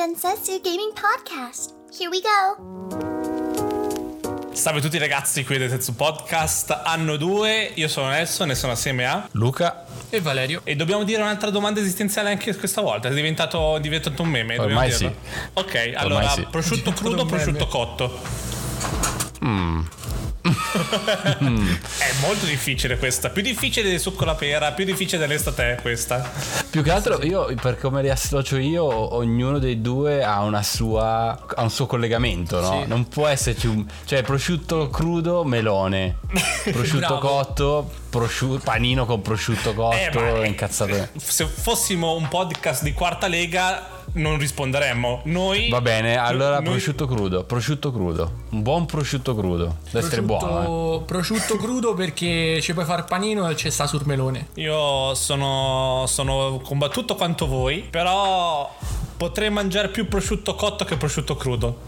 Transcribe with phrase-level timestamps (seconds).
[0.00, 1.74] Densetsu Gaming Podcast.
[1.92, 2.56] Here we go.
[4.54, 8.72] Salve a tutti ragazzi, qui vedete su podcast anno 2, io sono Nelson e sono
[8.72, 10.62] assieme a Luca, E Valerio?
[10.64, 14.56] e dobbiamo dire un'altra domanda esistenziale anche questa volta, è diventato, è diventato un meme.
[14.56, 15.14] dobbiamo Ormai dirlo?
[15.52, 16.46] Ok, allora Ormai sì.
[16.50, 17.42] prosciutto crudo o un meme.
[17.42, 17.66] prosciutto
[21.38, 26.30] è molto difficile questa, più difficile del succo alla pera, più difficile dell'estate è questa.
[26.70, 31.38] più che altro io per come li associo io, ognuno dei due ha una sua
[31.54, 32.82] ha un suo collegamento, no?
[32.82, 32.88] Sì.
[32.88, 36.18] Non può esserci un cioè prosciutto crudo, melone.
[36.70, 41.08] Prosciutto cotto, prosciutto panino con prosciutto cotto, Eh, incazzato.
[41.16, 45.22] Se fossimo un podcast di quarta lega non risponderemmo.
[45.24, 48.32] Noi Va bene, allora noi- prosciutto crudo, prosciutto crudo.
[48.50, 49.76] Un buon prosciutto crudo.
[49.90, 51.04] Deve essere buono, eh.
[51.04, 54.48] prosciutto crudo perché ci puoi far panino e ci sta sul melone.
[54.54, 58.74] Io sono, sono combattuto quanto voi, però
[59.16, 61.78] potrei mangiare più prosciutto cotto che prosciutto crudo.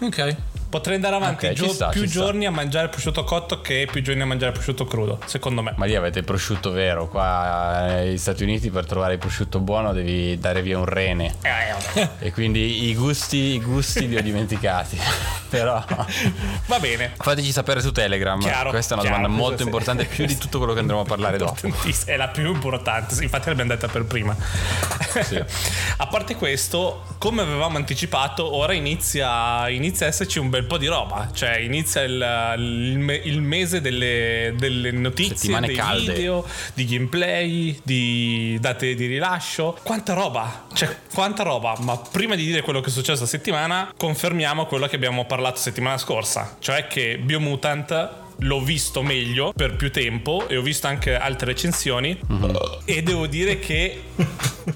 [0.00, 0.36] Ok.
[0.74, 2.18] Potrei andare avanti Ok, gio- sta, più ci sta.
[2.20, 5.72] giorni a mangiare prosciutto cotto che più giorni a mangiare prosciutto crudo, secondo me.
[5.76, 9.92] Ma lì avete il prosciutto vero, qua negli Stati Uniti per trovare il prosciutto buono
[9.92, 11.36] devi dare via un rene.
[11.42, 14.98] Eh, E quindi i gusti, i gusti li ho dimenticati.
[15.54, 15.80] Però
[16.66, 17.12] Va bene.
[17.16, 18.40] fateci sapere su Telegram.
[18.40, 19.62] Chiaro, Questa è una chiaro, domanda molto sì.
[19.62, 21.54] importante, più di tutto quello che andremo a parlare dopo.
[22.04, 24.34] È la più importante, infatti l'abbiamo detta per prima.
[25.22, 25.40] Sì.
[25.98, 30.86] a parte questo, come avevamo anticipato, ora inizia, inizia a esserci un bel po' di
[30.86, 31.30] roba.
[31.32, 36.12] Cioè, inizia il, il il mese delle, delle notizie, Settimane dei calde.
[36.12, 39.78] video, di gameplay, di date di rilascio.
[39.82, 40.66] Quanta roba!
[40.72, 41.74] Cioè, quanta roba!
[41.80, 45.58] Ma prima di dire quello che è successo la settimana, confermiamo quello che abbiamo parlato
[45.58, 46.56] settimana scorsa.
[46.58, 52.18] Cioè che Biomutant l'ho visto meglio per più tempo e ho visto anche altre recensioni
[52.84, 54.02] e devo dire che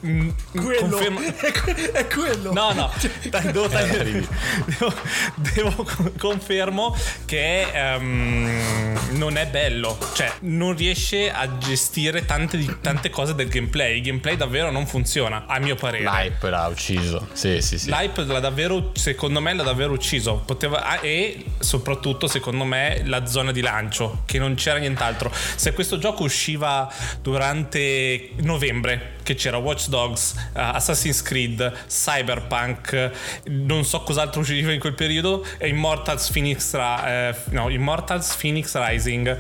[0.07, 2.53] mm, confermo- È, que- è quello.
[2.53, 2.91] No, no,
[3.29, 4.27] dai, devo, tagliare-
[4.65, 4.95] devo,
[5.37, 5.87] devo-
[6.19, 13.35] confermo che ehm, non è bello, cioè non riesce a gestire tante, di- tante cose
[13.35, 13.97] del gameplay.
[13.97, 16.05] Il gameplay davvero non funziona, a mio parere.
[16.05, 17.29] L'hype l'ha ucciso.
[17.33, 17.91] Sì, sì, sì.
[17.91, 20.43] L'hype l'ha davvero, secondo me, l'ha davvero ucciso.
[20.45, 25.33] Poteva, ah, e soprattutto, secondo me, la zona di lancio, che non c'era nient'altro.
[25.33, 33.11] Se questo gioco usciva durante novembre, che c'era Watch Dogs, eh, Assassin's Creed, Cyberpunk,
[33.49, 38.75] non so cos'altro usciva in quel periodo, e Immortals Phoenix, Ra- eh, no, Immortals Phoenix
[38.75, 39.37] Rising.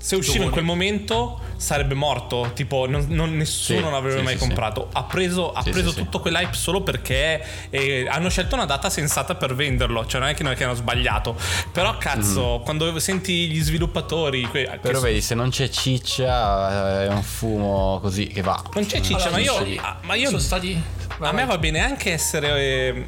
[0.00, 4.38] Se usciva in quel momento sarebbe morto, tipo non, non- nessuno Sì, l'avrebbe sì, mai
[4.38, 4.88] sì, comprato.
[4.92, 9.56] Ha preso, ha preso tutto quell'hype solo perché eh, hanno scelto una data sensata per
[9.56, 11.36] venderlo, cioè non è che, non è che hanno sbagliato.
[11.72, 14.42] Però cazzo, quando senti gli sviluppatori...
[14.42, 14.80] que- Mm.
[14.80, 18.60] Però vedi, se non c'è ciccia, eh, è un fumo così che va.
[18.74, 19.80] non c'è ciccia, Allora, ma io...
[19.80, 20.80] ah, Ma io sono stati.
[21.20, 22.48] a me va bene anche essere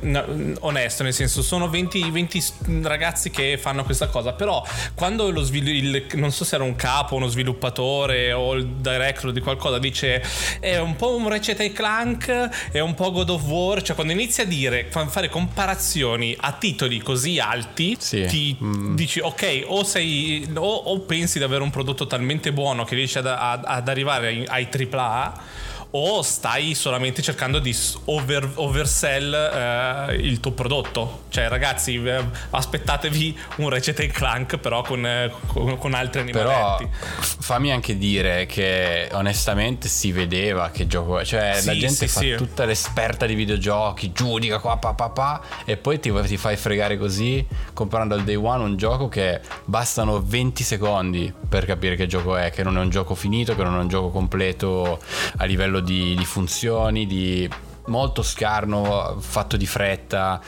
[0.01, 2.53] eh, onesto, nel senso sono 20, 20 s-
[2.83, 4.65] ragazzi che fanno questa cosa, però
[4.95, 9.33] quando lo svil- il, non so se era un capo, uno sviluppatore o il director
[9.33, 10.23] di qualcosa dice
[10.61, 12.29] è un po' un Ratchet Clank,
[12.71, 16.53] è un po' God of War, cioè quando inizia a dire, fa fare comparazioni a
[16.53, 18.27] titoli così alti, Sì.
[18.27, 18.95] ti Mm.
[18.95, 23.19] dici ok, o sei o, o pensi di avere un prodotto talmente buono che riesci
[23.19, 25.43] ad, ad- ad arrivare ai, ai AAA
[25.97, 31.23] o stai solamente cercando di over- oversell eh, il tuo prodotto.
[31.29, 36.89] Cioè, ragazzi, eh, aspettatevi un Ratchet Clank, però con, eh, con, con altri Però animaletti.
[37.21, 41.25] f- fammi anche dire che onestamente si vedeva che gioco è.
[41.25, 42.35] Cioè Sì, la gente sì, fa sì.
[42.37, 46.97] tutta l'esperta di videogiochi, giudica qua pa pa pa e poi ti, ti fai fregare
[46.99, 52.37] così comprando al day one un gioco che bastano 20 secondi per capire che gioco
[52.37, 55.01] è, che non è un gioco finito, che non è un gioco completo
[55.37, 57.49] a livello di, di funzioni, di
[57.87, 60.41] molto scarno, fatto di fretta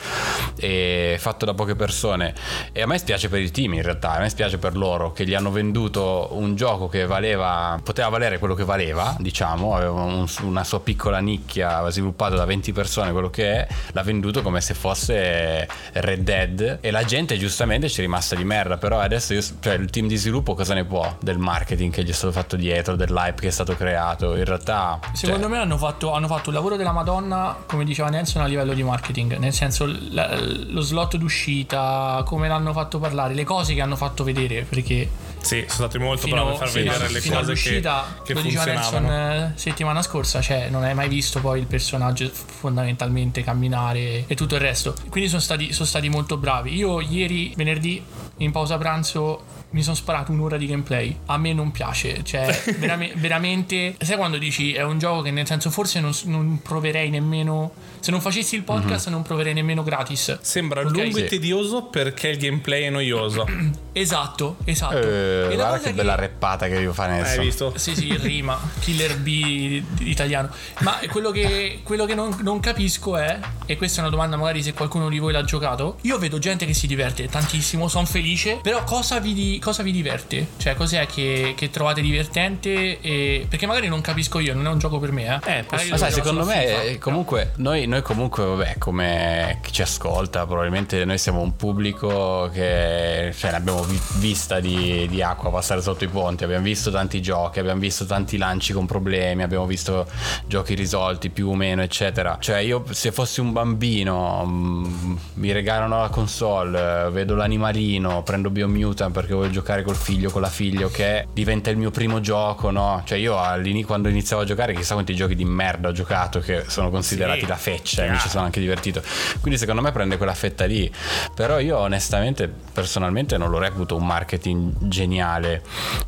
[0.59, 2.35] e fatto da poche persone.
[2.73, 5.27] E a me spiace per il team in realtà, a me spiace per loro che
[5.27, 10.27] gli hanno venduto un gioco che valeva, poteva valere quello che valeva, diciamo, aveva un-
[10.43, 14.61] una sua piccola nicchia, aveva sviluppato da 20 persone quello che è, l'ha venduto come
[14.61, 19.35] se fosse Red Dead e la gente giustamente ci è rimasta di merda, però adesso
[19.35, 22.32] io, cioè il team di sviluppo cosa ne può del marketing che gli è stato
[22.32, 24.37] fatto dietro, dell'hype che è stato creato?
[24.37, 24.99] In realtà...
[25.12, 27.25] Secondo cioè, me hanno fatto, hanno fatto un lavoro della Madonna,
[27.67, 29.37] come diceva Nelson, a livello di marketing.
[29.38, 34.25] Nel senso, l- lo slot d'uscita, come l'hanno fatto parlare, le cose che hanno fatto
[34.25, 34.62] vedere.
[34.69, 35.08] Perché
[35.40, 38.34] Sì, sono stati molto fino, bravi a far fino- vedere le cose che, all'uscita, che
[38.34, 38.64] lo diceva.
[38.64, 44.34] Nelson eh, settimana scorsa, cioè non hai mai visto poi il personaggio fondamentalmente camminare e
[44.34, 44.94] tutto il resto.
[45.08, 46.75] Quindi sono stati, sono stati molto bravi.
[46.75, 48.02] Io ieri, venerdì,
[48.38, 51.17] in pausa pranzo mi sono sparato un'ora di gameplay.
[51.27, 52.23] A me non piace.
[52.23, 53.97] Cioè, verame- veramente.
[53.99, 57.73] Sai quando dici è un gioco che nel senso forse non, non proverei nemmeno.
[58.06, 60.38] Se non facessi il podcast, non proverei nemmeno gratis.
[60.41, 60.91] Sembra Ok?
[60.93, 61.26] lungo e Sì.
[61.26, 63.44] tedioso perché il gameplay è noioso.
[63.97, 64.99] Esatto, esatto.
[64.99, 67.41] Eh, E la guarda cosa che bella reppata che devo fare adesso.
[67.41, 67.73] Hai visto?
[67.76, 70.50] Sì, sì, rima, killer B italiano.
[70.81, 74.62] Ma quello che, quello che non, non capisco è, e questa è una domanda magari
[74.62, 78.58] se qualcuno di voi l'ha giocato, io vedo gente che si diverte tantissimo, sono felice,
[78.62, 80.47] però cosa vi, di- cosa vi diverte?
[80.58, 83.00] Cioè cos'è che, che trovate divertente?
[83.00, 85.41] E, perché magari non capisco io, non è un gioco per me.
[85.43, 86.82] Eh, Eh, Ma sai, secondo me, FIFA.
[86.82, 92.48] eh, comunque, noi, noi comunque, vabbè, come chi ci ascolta, probabilmente noi siamo un pubblico
[92.52, 96.90] che, cioè, ne abbiamo vi- vista di, di acqua passare sotto i ponti, abbiamo visto
[96.90, 100.06] tanti giochi, abbiamo visto tanti lanci con problemi, abbiamo visto
[100.46, 102.37] giochi risolti più o meno, eccetera.
[102.40, 109.12] Cioè, io se fossi un bambino, mm, mi regalano la console, vedo l'animalino, prendo Biomutant
[109.12, 113.02] perché voglio giocare col figlio, con la figlia, che diventa il mio primo gioco, no?
[113.04, 116.64] Cioè, io all'ini- quando iniziavo a giocare, chissà quanti giochi di merda ho giocato che
[116.66, 119.03] sono considerati Sì, la feccia e mi ci sono anche divertito.
[119.41, 120.91] Quindi, secondo me, prende quella fetta lì.
[121.35, 125.62] Però io, onestamente, personalmente, non lo reputo un marketing geniale.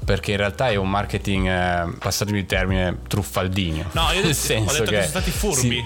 [0.04, 3.90] Perché in realtà è un marketing, eh, passatemi il termine, truffaldino.
[3.92, 5.68] No, io ho Nel detto, senso ho detto che, che sono stati furbi.
[5.76, 5.84] Sì.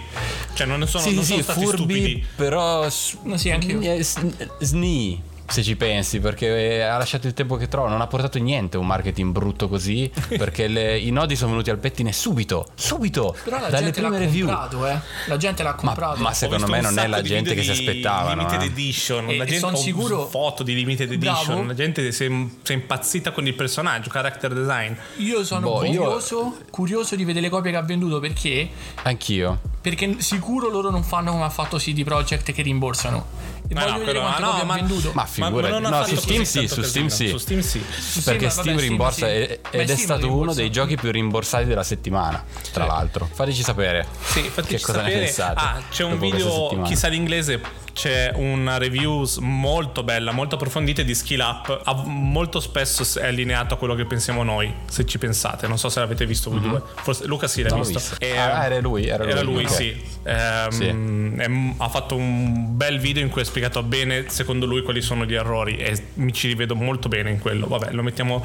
[0.54, 2.26] Cioè, non sono, Sì, non sì, sono sì, stati furbi, stupidi.
[2.36, 2.88] però
[3.22, 3.80] No, sì, anche io.
[3.80, 4.20] eh, s-
[4.60, 8.38] sni se ci pensi perché eh, ha lasciato il tempo che trova non ha portato
[8.38, 13.36] niente un marketing brutto così perché le- i nodi sono venuti al pettine subito subito
[13.44, 14.98] Però la dalle gente l'ha prime review comprato, eh.
[15.26, 16.20] La gente l'ha ma, comprato.
[16.22, 19.28] ma Ho secondo me non è la gente che si aspettava Limited edition.
[19.28, 21.44] E- la e gente son ho sicuro- foto di limited edition.
[21.46, 21.62] Bravo.
[21.64, 24.92] La gente si è, si è impazzita con il personaggio, character design.
[25.18, 28.68] Io sono Boh, io- curioso, curioso di vedere le copie che ha venduto perché
[29.02, 33.26] anch'io Perché sicuro loro non fanno come ha fatto CD Projekt che rimborsano.
[33.70, 35.12] Ma no, quello- ma no, ma- venduto.
[35.14, 37.78] ma figurati ha no su Steam sì su Steam sì Su Steam sì.
[38.24, 39.32] perché vabbè, Steam Steam rimborsa sì.
[39.32, 40.60] ed Beh, è Steam stato uno rimborsa.
[40.60, 45.08] dei giochi più rimborsati della settimana tra l'altro fateci sapere Sì, fateci che cosa ne
[45.08, 45.24] sapere.
[45.24, 46.86] pensate Ah, c'è un video, settimana.
[46.88, 47.60] chi sa l'inglese,
[47.94, 52.04] c'è una review molto bella, molto approfondita di Skill Up.
[52.06, 55.66] Molto spesso è allineato a quello che pensiamo noi, se ci pensate.
[55.66, 56.82] Non so se l'avete visto voi due.
[57.02, 57.98] Forse Luca sì l'ha visto.
[57.98, 58.14] visto.
[58.18, 59.70] E, Ah, era lui, era lui, Era lui, ok.
[59.70, 60.02] sì.
[60.24, 60.86] Ehm, Sì.
[60.86, 65.34] ehm, ha fatto un bel video in cui spiegato bene, secondo lui, quali sono gli
[65.34, 65.76] errori.
[65.76, 67.66] E mi ci rivedo molto bene in quello.
[67.66, 68.44] Vabbè, lo mettiamo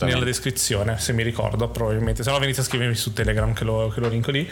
[0.00, 2.22] nella descrizione, se mi ricordo, probabilmente.
[2.24, 4.48] Se no venite a scrivermi su Telegram che lo, che lo linko lì.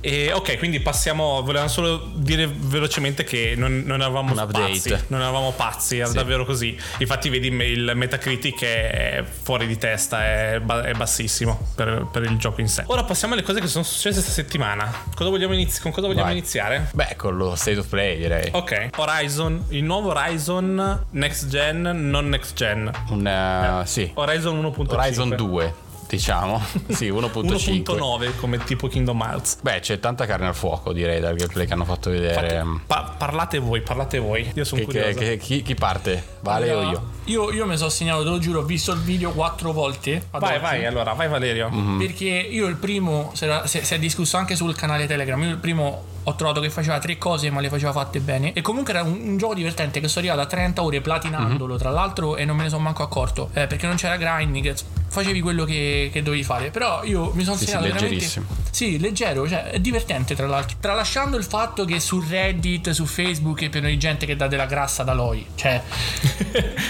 [0.00, 1.42] E, ok, quindi passiamo.
[1.42, 4.68] Volevamo solo dire velocemente che non, non eravamo Un update.
[4.72, 4.96] pazzi.
[5.08, 6.14] Non eravamo pazzi, era Sì.
[6.14, 6.78] davvero così.
[6.98, 12.60] Infatti, vedi il Metacritic è fuori di testa, è, è bassissimo per, per il gioco
[12.60, 12.82] in sé.
[12.86, 14.92] Ora passiamo alle cose che sono successe questa settimana.
[15.14, 16.36] Cosa vogliamo inizi- con cosa vogliamo Vai.
[16.36, 16.90] iniziare?
[16.92, 19.37] beh con lo state of play direi Ok, Horizon,
[19.68, 22.90] il nuovo Horizon next gen, non next gen.
[23.10, 24.92] un eh, sì Horizon 1.5.
[24.94, 25.74] Horizon 2
[26.08, 26.58] diciamo
[26.88, 29.58] sì 1.5 1.9 come tipo Kingdom Hearts.
[29.60, 33.58] beh c'è tanta carne al fuoco direi dal gameplay che hanno fatto vedere Pa- parlate
[33.58, 34.50] voi, parlate voi.
[34.54, 35.18] Io sono Che- che- curioso.
[35.18, 38.60] che- chi, chi parte vale o io Io, io mi sono segnato, te lo giuro,
[38.60, 40.28] ho visto il video quattro volte.
[40.30, 40.62] Vai, oggi.
[40.62, 41.68] vai, allora, vai Valerio.
[41.70, 41.98] Mm.
[41.98, 46.34] Perché io il primo, si è discusso anche sul canale Telegram, io il primo ho
[46.34, 49.36] trovato che faceva tre cose ma le faceva fatte bene e comunque era un, un
[49.38, 51.78] gioco divertente che sono arrivato a 30 ore platinandolo Mhm.
[51.78, 54.74] tra l'altro e non me ne sono manco accorto eh, perché non c'era grinding
[55.08, 58.46] facevi quello che, che dovevi fare però io mi sono Sì, sì, segnato veramente leggerissimo.
[58.70, 63.62] sì leggero cioè è divertente tra l'altro tralasciando il fatto che su Reddit su Facebook
[63.62, 65.82] è pieno di gente che dà della grassa da loi cioè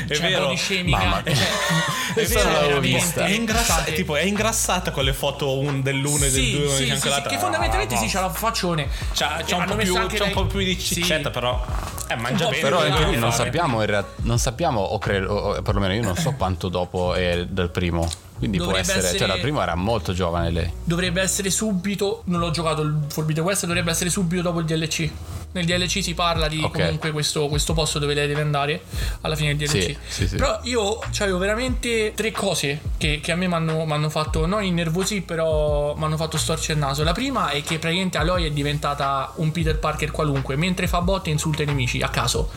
[0.09, 0.55] È c'è vero.
[0.57, 1.35] shaming Mamma cioè,
[2.15, 2.81] è vero, l'avevo veramente.
[2.89, 3.25] vista.
[3.25, 6.61] È, ingrassa- State- tipo, è ingrassata con le foto un- dell'uno e del sì, due
[6.67, 9.77] uno sì, sì, sì, che fondamentalmente Ah, sì c'ha la faccione C'ha, c'ha un, Hanno
[9.77, 10.95] po più, c'ha un dei- po' più di Sì.
[10.95, 11.65] ciccetta, però.
[12.09, 12.63] Eh, mangia bene.
[12.63, 16.17] però anche lì non sappiamo in realtà non sappiamo o, credo, o perlomeno io non
[16.17, 18.09] so quanto dopo è del primo
[18.39, 20.71] quindi può Dovrebbe essere, cioè essere- la prima era molto giovane lei.
[20.85, 25.11] Dovrebbe essere subito non l'ho giocato il Forbidden West dovrebbe essere subito dopo il DLC
[25.51, 26.73] nel DLC si parla di Ok.
[26.73, 28.83] comunque questo, questo posto dove lei deve andare
[29.23, 30.37] alla fine del DLC Sì, sì, sì.
[30.37, 35.23] però io avevo veramente tre cose che, che a me mi hanno fatto non innervosì
[35.23, 37.03] però mi hanno fatto storcere il naso.
[37.03, 41.31] La prima è che praticamente Aloy è diventata un Peter Parker qualunque mentre fa botte
[41.31, 42.51] insulta i nemici a caso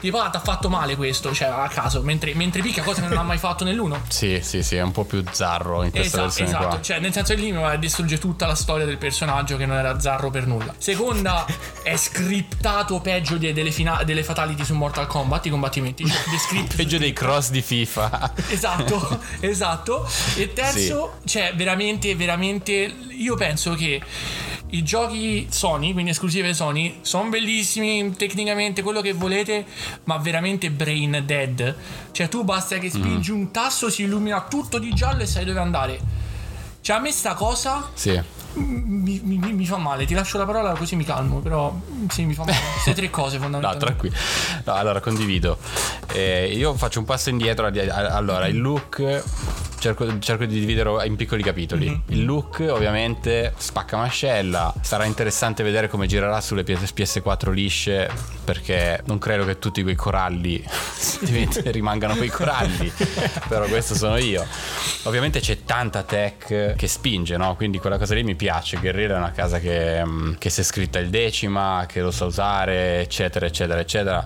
[0.00, 3.18] tipo ah t'ha fatto male questo cioè a caso mentre, mentre picchia cosa che non
[3.18, 6.22] ha mai fatto nell'uno sì sì sì è un po' più zarro in questa Esatto,
[6.22, 6.66] versione esatto.
[6.66, 9.76] qua cioè nel senso che lì a distruggere tutta la storia del personaggio che non
[9.76, 10.74] era zarro per nulla.
[10.78, 11.44] Seconda,
[11.82, 16.06] è scriptato peggio de- delle, fina- delle fatality su Mortal Kombat, i combattimenti.
[16.06, 20.08] Cioè, script- peggio dei cross di FIFA Esatto, esatto.
[20.36, 22.72] E terzo, cioè veramente, veramente,
[23.08, 24.00] io penso che
[24.72, 29.64] i giochi Sony, quindi esclusive Sony, sono bellissimi tecnicamente, quello che volete,
[30.04, 31.74] ma veramente brain dead.
[32.12, 35.58] Cioè tu basta che spingi un tasto, si illumina tutto di giallo e sai dove
[35.60, 35.98] andare.
[36.80, 38.18] Cioè a me sta cosa Sì.
[38.54, 42.32] mi, mi- mi fa male, ti lascio la parola così mi calmo, però sì, mi
[42.34, 42.56] fa male.
[42.72, 43.84] Queste tre cose No, fondamentalmente.
[43.84, 44.16] tranquillo.
[44.64, 45.58] No, allora condivido.
[46.12, 47.66] Eh, io faccio un passo indietro.
[47.66, 49.22] Allora, il look.
[49.80, 52.02] Cerco, cerco di dividerlo in piccoli capitoli.
[52.08, 54.74] Il look, ovviamente, spacca mascella.
[54.82, 58.10] Sarà interessante vedere come girerà sulle PS- PS4 lisce.
[58.44, 60.62] Perché non credo che tutti quei coralli
[61.64, 62.92] rimangano quei coralli.
[63.48, 64.46] Però questo sono io.
[65.04, 67.56] Ovviamente c'è tanta tech che spinge, no?
[67.56, 68.76] Quindi quella cosa lì mi piace.
[68.76, 72.26] Guerrilla è una casa che, mm, che si è scritta il decima, che lo sa
[72.26, 74.22] usare, eccetera, eccetera, eccetera.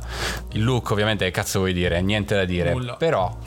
[0.53, 2.01] Il look, ovviamente, che cazzo vuoi dire?
[2.03, 2.73] Niente da dire.
[2.73, 2.95] Nulla.
[2.97, 3.39] Però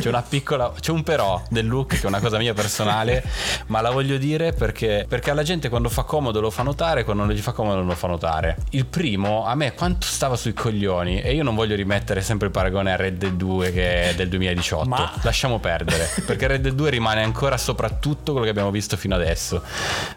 [0.00, 0.72] c'è una piccola.
[0.80, 3.22] C'è un però del look che è una cosa mia personale,
[3.66, 7.24] ma la voglio dire perché, perché alla gente quando fa comodo lo fa notare, quando
[7.24, 8.56] non gli fa comodo non lo fa notare.
[8.70, 12.52] Il primo, a me quanto stava sui coglioni, e io non voglio rimettere sempre il
[12.52, 14.88] paragone a Red Dead 2 che è del 2018.
[14.88, 19.14] Ma- Lasciamo perdere, perché Red Dead 2 rimane ancora soprattutto quello che abbiamo visto fino
[19.14, 19.62] adesso.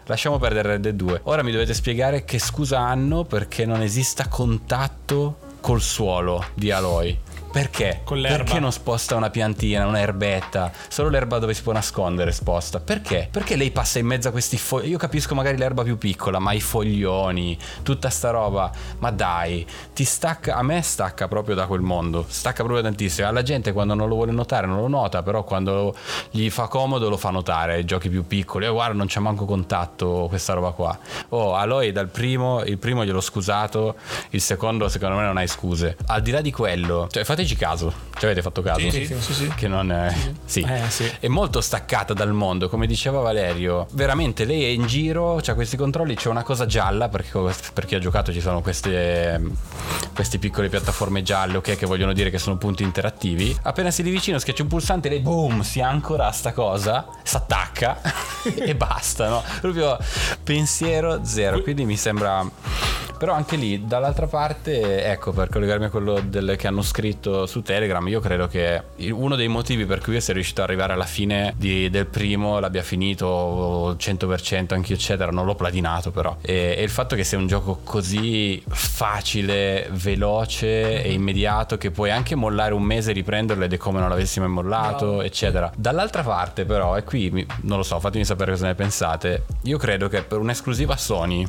[0.06, 1.20] Lasciamo perdere Red Dead 2.
[1.24, 7.18] Ora mi dovete spiegare che scusa hanno perché non esista contatto col suolo di Aloy.
[7.56, 8.02] Perché?
[8.04, 8.36] Con l'erba.
[8.36, 10.70] Perché non sposta una piantina, una erbetta?
[10.88, 12.80] Solo l'erba dove si può nascondere sposta.
[12.80, 13.30] Perché?
[13.32, 14.90] Perché lei passa in mezzo a questi fogli.
[14.90, 18.70] Io capisco magari l'erba più piccola, ma i foglioni, tutta sta roba.
[18.98, 20.56] Ma dai, ti stacca.
[20.56, 22.26] A me stacca proprio da quel mondo.
[22.28, 23.26] Stacca proprio tantissimo.
[23.26, 25.96] Alla gente quando non lo vuole notare non lo nota, però quando
[26.30, 27.86] gli fa comodo lo fa notare.
[27.86, 28.66] Giochi più piccoli.
[28.66, 30.98] E guarda, non c'è manco contatto questa roba qua.
[31.30, 33.94] Oh, Aloy dal primo, il primo gliel'ho scusato,
[34.32, 35.96] il secondo secondo me non hai scuse.
[36.08, 37.92] Al di là di quello, cioè fateci caso.
[38.18, 38.90] Ci avete fatto caso?
[38.90, 40.12] Sì, sì, che non è,
[40.46, 40.60] sì.
[40.62, 41.10] Eh, sì.
[41.20, 45.76] è molto staccata dal mondo come diceva Valerio veramente lei è in giro c'ha questi
[45.76, 47.38] controlli c'è una cosa gialla perché
[47.74, 49.40] per chi ha giocato ci sono queste
[50.14, 54.10] queste piccole piattaforme gialle ok che vogliono dire che sono punti interattivi appena si lì
[54.10, 58.00] vicino schiaccia un pulsante lei boom si ancora a sta cosa si attacca
[58.42, 59.98] e basta no proprio
[60.42, 62.44] pensiero zero quindi mi sembra
[63.16, 67.60] però anche lì, dall'altra parte, ecco, per collegarmi a quello del- che hanno scritto su
[67.60, 71.04] Telegram, io credo che uno dei motivi per cui io sia riuscito ad arrivare alla
[71.04, 76.82] fine di- del primo, l'abbia finito 100%, anch'io eccetera, non l'ho platinato però, e, e
[76.82, 82.72] il fatto che sia un gioco così facile, veloce e immediato che puoi anche mollare
[82.72, 85.22] un mese e riprenderlo ed è come non l'avessimo mollato, Bravo.
[85.22, 85.70] eccetera.
[85.76, 89.78] Dall'altra parte però, e qui mi- non lo so, fatemi sapere cosa ne pensate, io
[89.78, 91.46] credo che per un'esclusiva Sony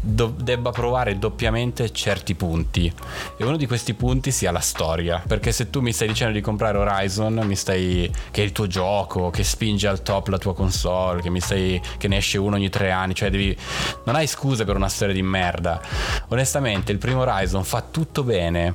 [0.00, 2.92] do- debba provare doppiamente certi punti.
[3.36, 5.22] E uno di questi punti sia la storia.
[5.26, 8.66] Perché se tu mi stai dicendo di comprare Horizon mi stai che è il tuo
[8.66, 12.56] gioco che spinge al top la tua console che mi stai che ne esce uno
[12.56, 13.56] ogni tre anni cioè devi
[14.04, 15.80] non hai scuse per una storia di merda.
[16.28, 18.74] Onestamente il primo Horizon fa tutto bene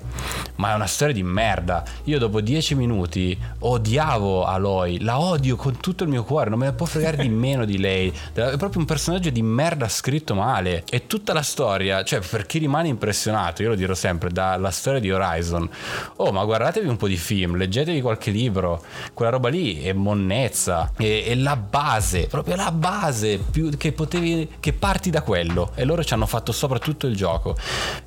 [0.55, 1.84] ma è una storia di merda.
[2.05, 6.65] Io dopo dieci minuti odiavo Aloy la odio con tutto il mio cuore non me
[6.65, 8.13] ne può fregare di meno di lei.
[8.34, 10.84] È proprio un personaggio di merda scritto male.
[10.89, 15.00] E tutta la storia cioè per chi rimane impressionato io lo dirò sempre dalla storia
[15.00, 15.69] di Horizon.
[16.17, 18.83] Oh ma guardatevi un po' di film leggetevi qualche libro
[19.13, 23.39] quella roba lì è monnezza è, è la base proprio la base
[23.77, 25.72] che potevi che parti da quello.
[25.75, 27.55] E loro ci hanno fatto soprattutto il gioco.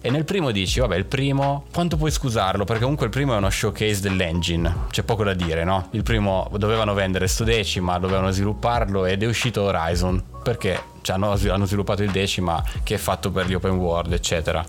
[0.00, 2.65] E nel primo dici vabbè il primo quanto puoi scusarlo?
[2.65, 5.88] Perché comunque il primo è uno showcase dell'engine c'è poco da dire no?
[5.93, 10.23] Il primo dovevano vendere sto decima dovevano svilupparlo ed è uscito Horizon.
[10.43, 14.65] Perché cioè, hanno, hanno sviluppato il decima che è fatto per gli open world eccetera.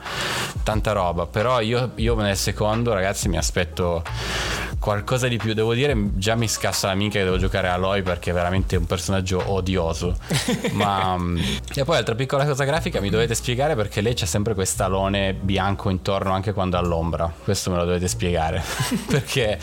[0.61, 1.25] Tanta roba.
[1.25, 4.03] Però io, io nel secondo ragazzi mi aspetto
[4.79, 5.53] qualcosa di più.
[5.55, 8.75] Devo dire già mi scassa la minchia che devo giocare a Aloy perché è veramente
[8.75, 10.15] un personaggio odioso.
[10.73, 11.37] Ma mm,
[11.73, 15.89] e poi altra piccola cosa grafica mi dovete spiegare perché lei c'ha sempre quest'alone bianco
[15.89, 17.33] intorno anche quando è all'ombra.
[17.43, 18.61] Questo me lo dovete spiegare.
[19.07, 19.57] Perché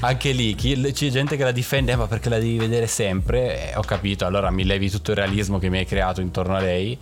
[0.00, 3.72] anche lì chi- c'è gente che la difende "Eh, ma perché la devi vedere sempre?
[3.72, 4.24] Eh, ho capito.
[4.24, 6.98] Allora mi levi tutto il realismo che mi hai creato intorno a lei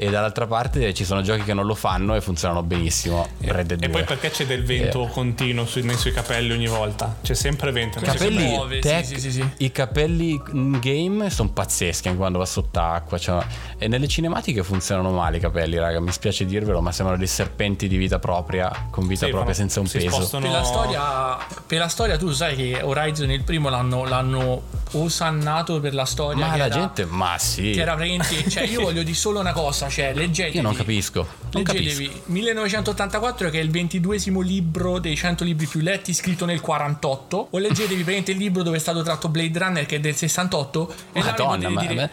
[0.00, 3.80] e dall'altra parte ci sono giochi che non lo fanno e funzionano benissimo Red Dead
[3.80, 7.16] 2 E poi perché c'è del vento continuo sui- nei suoi capelli ogni volta?
[7.20, 7.98] C'è sempre vento.
[8.00, 9.44] Capelli- muove, sì, tech- sì, sì, sì.
[9.58, 13.44] i capelli in game sono pazzeschi anche quando va sott'acqua cioè-
[13.76, 17.88] e nelle cinematiche funzionano male i capelli raga mi spiace dirvelo ma sembrano dei serpenti
[17.88, 21.36] di vita propria con vita Sì, propria fanno- senza un peso spostano- Per la, storia,
[21.66, 24.62] per la storia tu sai che Horizon il primo l'hanno, l'hanno
[24.92, 28.62] osannato per la storia ma che la era- gente ma sì che era praticamente cioè
[28.64, 30.56] io voglio dire solo una cosa c'è, leggetevi.
[30.56, 31.26] Io non capisco.
[31.50, 32.22] Non Leggetevi capisco.
[32.26, 37.58] 1984 che è il ventiduesimo libro dei 100 libri più letti scritto nel 48 o
[37.58, 41.22] leggetevi praticamente il libro dove è stato tratto Blade Runner che è del 68 e
[41.22, 42.10] Madonna, ma- dire, ma-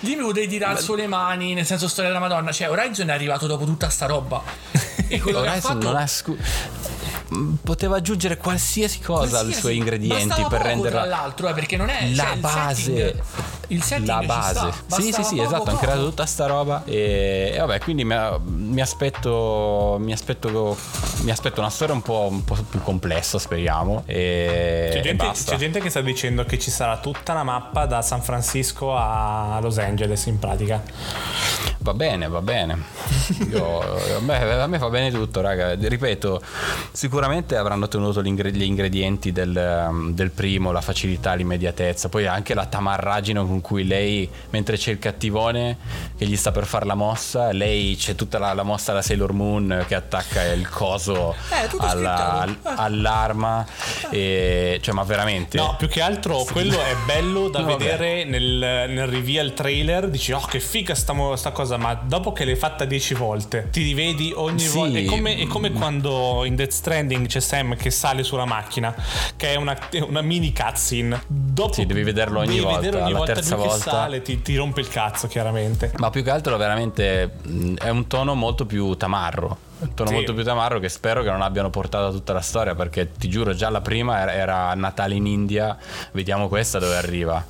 [0.00, 3.12] lì mi potete dire alzo le mani nel senso storia della Madonna cioè Horizon è
[3.12, 4.42] arrivato dopo tutta sta roba
[5.08, 6.38] e quello che ha Horizon fatto non ha scu-
[7.64, 11.76] Poteva aggiungere qualsiasi cosa ai Qualsiasi- suoi ingredienti per poco, renderla tra l'altro eh, perché
[11.78, 13.22] non è la cioè, base
[13.72, 14.72] il setting la ci base.
[14.86, 18.04] Sta, sì sì sì poco, esatto hanno creato tutta sta roba e, e vabbè quindi
[18.04, 18.14] mi,
[18.44, 20.76] mi aspetto mi aspetto
[21.22, 25.24] mi aspetto una storia un po', un po' più complessa speriamo e, C'è e gente,
[25.24, 25.52] basta.
[25.52, 29.58] c'è gente che sta dicendo che ci sarà tutta la mappa da San Francisco a
[29.62, 30.82] Los Angeles in pratica.
[31.78, 32.78] va bene va bene.
[33.50, 35.74] Io- a, me, a me fa bene tutto raga.
[35.74, 36.40] Ripeto
[36.92, 42.54] sicuramente avranno tenuto gli ingre- gli ingredienti del, del primo la facilità l'immediatezza poi anche
[42.54, 45.78] la tamarragine con cui lei mentre c'è il cattivone
[46.18, 49.32] che gli sta per fare la mossa lei c'è tutta la, la mossa da Sailor
[49.32, 53.64] Moon che attacca il coso Eh, alla- al- all'arma
[54.10, 57.76] e, cioè ma veramente No, più che altro quello è bello da Vabbè.
[57.76, 58.42] vedere nel,
[58.88, 60.08] nel reveal trailer.
[60.08, 61.76] Dici, oh, che figa sta, mo- sta cosa.
[61.76, 64.76] Ma dopo che l'hai fatta 10 volte, ti rivedi ogni Sì.
[64.76, 64.98] volta.
[64.98, 68.94] È come, è come quando in Death Stranding c'è Sam che sale sulla macchina,
[69.36, 71.22] che è una, è una mini cutscene.
[71.26, 73.90] Dopo Sì, devi vederlo ogni devi volta, vedere ogni alla volta terza che volta.
[73.90, 75.92] sale, ti, ti rompe il cazzo, chiaramente.
[75.98, 79.70] Ma più che altro veramente mh, è un tono molto più tamarro.
[79.94, 80.14] Tono Sì.
[80.14, 83.54] molto più tamarro che spero che non abbiano portato tutta la storia perché ti giuro
[83.54, 85.76] già la prima era, era Natale in India,
[86.12, 87.44] vediamo questa dove arriva.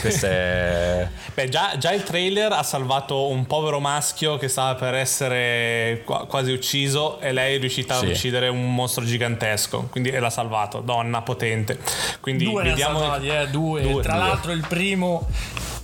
[0.00, 1.08] Questa è...
[1.34, 6.26] Beh, già, già il trailer ha salvato un povero maschio che stava per essere qua-
[6.26, 8.06] quasi ucciso e lei è riuscita Sì.
[8.06, 9.88] a uccidere un mostro gigantesco.
[9.90, 11.78] Quindi l'ha salvato, donna potente.
[12.20, 12.98] Quindi due vediamo.
[13.00, 13.82] salvati, eh, due.
[13.82, 14.22] Due, tra due.
[14.22, 15.26] l'altro il primo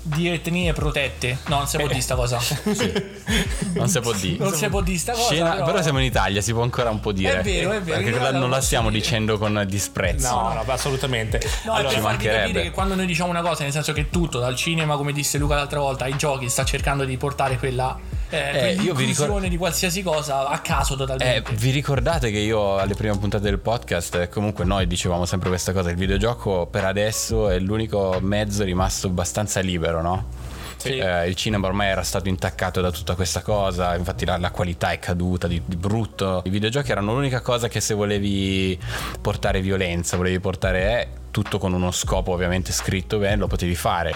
[0.01, 2.39] di etnie protette no non si può dire sta cosa
[3.75, 4.43] non si può dire.
[4.45, 5.83] non si può dire sta cosa Scena- però, però...
[5.83, 7.41] siamo in Italia, si può ancora un po' dire.
[7.41, 9.01] È vero, è vero, Perché quella la non la stiamo dire.
[9.03, 10.31] dicendo con disprezzo.
[10.31, 11.41] No, no, assolutamente.
[11.65, 12.63] No, allora, è ci mancherebbe.
[12.63, 15.55] che quando noi diciamo una cosa, nel senso che tutto, dal cinema, come disse Luca
[15.57, 17.99] l'altra volta, ai giochi, sta cercando di portare quella
[18.31, 21.53] eh, io vi quell'inclusione ricor- di qualsiasi cosa a caso Eh, totalmente.
[21.55, 25.73] vi ricordate che io alle prime puntate del podcast, eh, comunque noi dicevamo sempre questa
[25.73, 30.47] cosa, il videogioco per adesso è l'unico mezzo rimasto abbastanza libero, no?
[30.79, 30.97] Sì.
[30.97, 34.93] Eh, il cinema ormai era stato intaccato da tutta questa cosa, infatti la, la qualità
[34.93, 36.43] è caduta di, di brutto.
[36.45, 38.79] I videogiochi erano l'unica cosa che se volevi
[39.21, 44.13] portare violenza, volevi portare eh, tutto con uno scopo ovviamente scritto bene, lo potevi fare.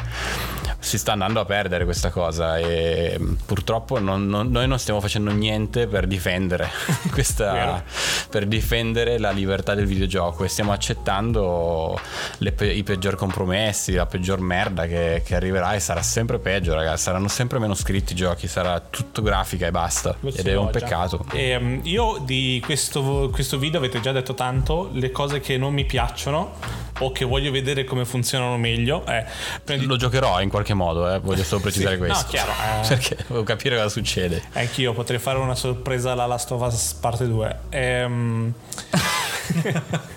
[0.80, 5.00] Si sta andando a perdere questa cosa e mm, purtroppo non- non- noi non stiamo
[5.00, 6.68] facendo niente per difendere
[7.12, 7.84] questa,
[8.28, 11.96] per difendere la libertà del videogioco e stiamo accettando
[12.38, 17.04] le i peggior compromessi, la peggior merda che, che arriverà e sarà sempre peggio, ragazzi.
[17.04, 20.16] Saranno sempre meno scritti i giochi, sarà tutto grafica e basta.
[20.18, 21.24] Lo Ed è un peccato.
[21.32, 25.84] Ehm, io di questo, questo video avete già detto tanto, le cose che non mi
[25.84, 29.24] piacciono o che voglio vedere come funzionano meglio è
[29.64, 32.24] prima di Lo giocherò in qualche modo, eh, voglio solo precisare Sì, questo.
[32.24, 32.86] no, chiaro, eh.
[32.88, 34.42] Perché devo capire cosa succede.
[34.52, 37.58] Anch'io potrei fare una sorpresa alla Last of Us parte 2.
[37.70, 38.52] Ehm,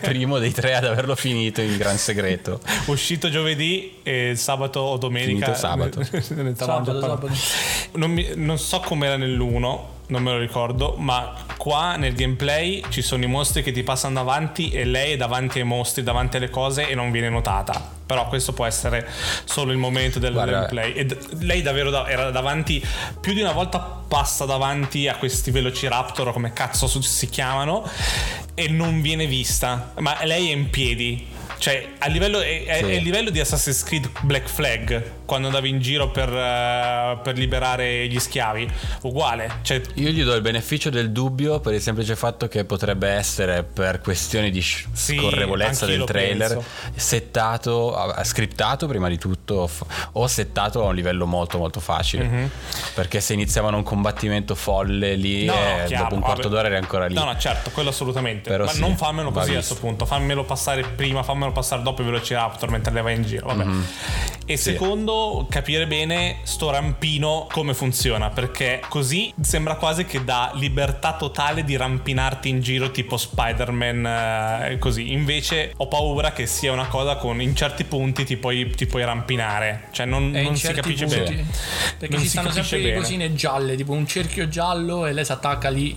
[0.00, 2.60] Primo dei tre ad averlo finito in gran segreto.
[2.86, 5.52] uscito giovedì e sabato o domenica.
[5.52, 6.02] Finito sabato.
[6.54, 7.28] Sabato, sabato.
[7.92, 13.00] Non, mi- non so com'era nell'1, non me lo ricordo, ma qua nel gameplay ci
[13.02, 16.50] sono i mostri che ti passano davanti e lei è davanti ai mostri, davanti alle
[16.50, 17.92] cose e non viene notata.
[18.06, 19.08] Però questo può essere
[19.44, 20.92] solo il momento del Guarda- gameplay.
[20.92, 22.84] E d- lei davvero da- era davanti,
[23.18, 27.88] più di una volta passa davanti a questi velociraptor, o come cazzo si chiamano,
[28.54, 29.92] e non viene vista.
[30.00, 31.26] Ma lei è in piedi.
[31.56, 32.90] Cioè, a livello, è, è- Sì.
[32.90, 37.36] è il livello di Assassin's Creed Black Flag, quando andavi in giro per, eh, per
[37.38, 38.68] liberare gli schiavi.
[39.02, 39.58] Uguale.
[39.62, 43.62] Cioè, Io gli do il beneficio del dubbio per il semplice fatto che potrebbe essere
[43.62, 46.64] per questioni di sc- Sì, scorrevolezza del trailer penso.
[46.94, 49.68] settato, ah, scriptato prima di tutto
[50.12, 52.24] o settato a un livello molto molto facile.
[52.24, 52.50] Mhm.
[52.94, 56.54] Perché se iniziavano un combattimento folle lì, No, eh, chiaro, dopo un quarto vabbè.
[56.54, 57.14] d'ora eri ancora lì.
[57.14, 58.48] No, no, certo, quello assolutamente.
[58.50, 59.74] Però Ma sì, non fammelo così a visto.
[59.74, 60.06] questo punto.
[60.06, 63.46] Fammelo passare prima, fammelo passare dopo i Velociraptor mentre le vai in giro.
[63.46, 63.64] Vabbè.
[63.64, 63.86] Mhm.
[64.46, 65.13] E secondo,
[65.48, 68.30] capire bene sto rampino come funziona.
[68.30, 74.06] Perché così sembra quasi che dà libertà totale di rampinarti in giro, tipo Spider-Man.
[74.72, 75.12] eh, così.
[75.12, 79.04] Invece ho paura che sia una cosa con in certi punti ti puoi, ti puoi
[79.04, 79.88] rampinare.
[79.92, 81.34] Cioè, non, E in non si capisce punti.
[81.34, 81.46] bene.
[81.98, 82.96] Perché Non ci si stanno sempre le bene.
[83.00, 85.96] cosine gialle, tipo un cerchio giallo e lei si attacca lì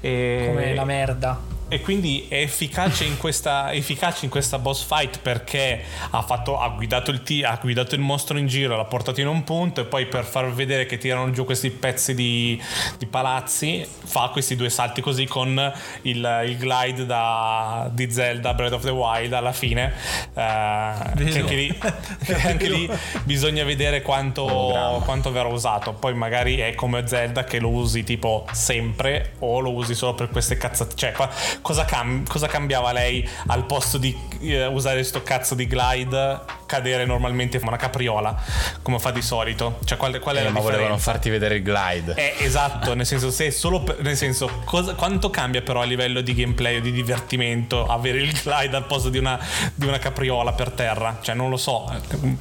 [0.00, 1.52] E- come la merda.
[1.68, 6.68] E quindi è efficace in questa, efficace in questa boss fight perché ha, fatto, ha,
[6.68, 9.84] guidato il t- ha guidato il mostro in giro, l'ha portato in un punto e
[9.84, 12.60] poi per far vedere che tirano giù questi pezzi di,
[12.98, 15.72] di palazzi fa questi due salti così con
[16.02, 19.92] il, il glide da, di Zelda Breath of the Wild alla fine.
[20.32, 21.78] Uh, che anche lì,
[22.24, 22.90] che anche lì
[23.24, 25.92] bisogna vedere quanto, quanto verrà usato.
[25.92, 30.28] Poi magari è come Zelda che lo usi tipo sempre o lo usi solo per
[30.28, 30.94] queste cazzate.
[30.94, 31.12] Cioè,
[31.62, 36.62] cosa, cam- cosa cambiava lei al posto di eh, usare sto cazzo di glide?
[36.66, 38.34] Cadere normalmente una capriola,
[38.82, 39.78] come fa di solito.
[39.84, 40.76] Cioè, qual, qual è eh, la ma differenza?
[40.78, 42.14] volevano farti vedere il glide.
[42.16, 46.20] Eh, esatto, nel senso, se solo per, nel senso, cosa, quanto cambia però a livello
[46.20, 49.38] di gameplay o di divertimento avere il glide al posto di una,
[49.74, 51.18] di una capriola per terra?
[51.22, 51.90] Cioè, non lo so.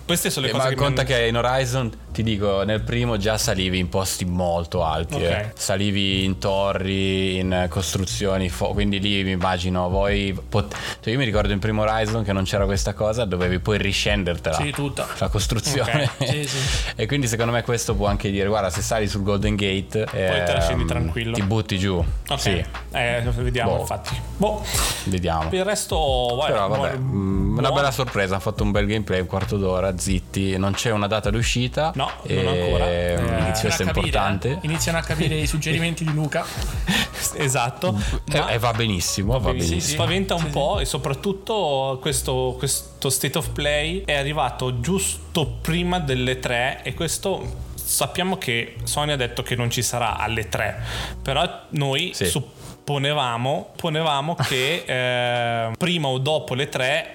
[0.05, 3.17] Queste sono le Eh, cose ma che conta che in Horizon ti dico nel primo
[3.17, 5.21] già salivi in posti molto alti Ok.
[5.21, 5.51] eh.
[5.55, 11.25] salivi in torri in costruzioni fo- quindi lì mi immagino voi pot- cioè io mi
[11.25, 13.79] ricordo in primo Horizon che non c'era questa cosa dovevi poi
[14.13, 15.07] riscendertela Sì, tutta.
[15.17, 16.27] la costruzione Ok.
[16.27, 16.57] Sì, sì.
[16.95, 20.43] e quindi secondo me questo può anche dire guarda se sali sul Golden Gate te
[20.53, 21.33] la scendi ehm, tranquillo.
[21.33, 23.79] ti butti giù Ok, sì eh, vediamo Boh.
[23.81, 24.15] infatti.
[24.37, 24.63] Boh,
[25.05, 28.33] vediamo per il resto, vai, però vabbè, buon- mm, una bella sorpresa.
[28.33, 30.57] Hanno fatto un bel gameplay, un quarto d'ora, zitti.
[30.57, 31.91] Non c'è una data d'uscita.
[31.95, 32.85] No, e, non ancora.
[32.85, 34.59] Eh, questo è capire, importante.
[34.61, 36.45] Iniziano a capire i suggerimenti di Luca.
[37.37, 37.95] Esatto.
[38.31, 40.03] E, Ma- e va benissimo, va Sì, benissimo.
[40.03, 45.99] spaventa un Sì, po' e soprattutto questo, questo state of play è arrivato giusto prima
[45.99, 50.81] delle tre e questo sappiamo che Sony ha detto che non ci sarà alle tre
[51.21, 52.25] però noi Sì.
[52.25, 57.09] supponevamo ponevamo che eh, prima o dopo le tre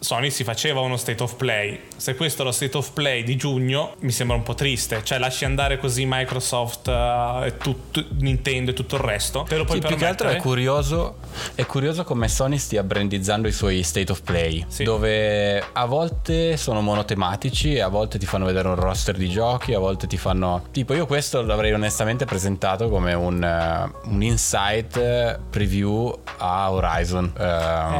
[0.00, 1.80] Sony si faceva uno state of play.
[1.96, 5.00] Se questo è lo state of play di giugno, mi sembra un po' triste.
[5.02, 9.44] Cioè, lasci andare così Microsoft eh, e tutto, Nintendo e tutto il resto.
[9.48, 11.16] Te lo puoi Sì, più che altro è curioso,
[11.54, 14.84] è curioso come Sony stia brandizzando i suoi state of play, Sì.
[14.84, 19.74] dove a volte sono monotematici e a volte ti fanno vedere un roster di giochi,
[19.74, 20.66] a volte ti fanno...
[20.70, 27.32] Tipo io questo l'avrei onestamente presentato come un, eh, un insight eh, preview a Horizon.
[27.36, 27.46] Ehm,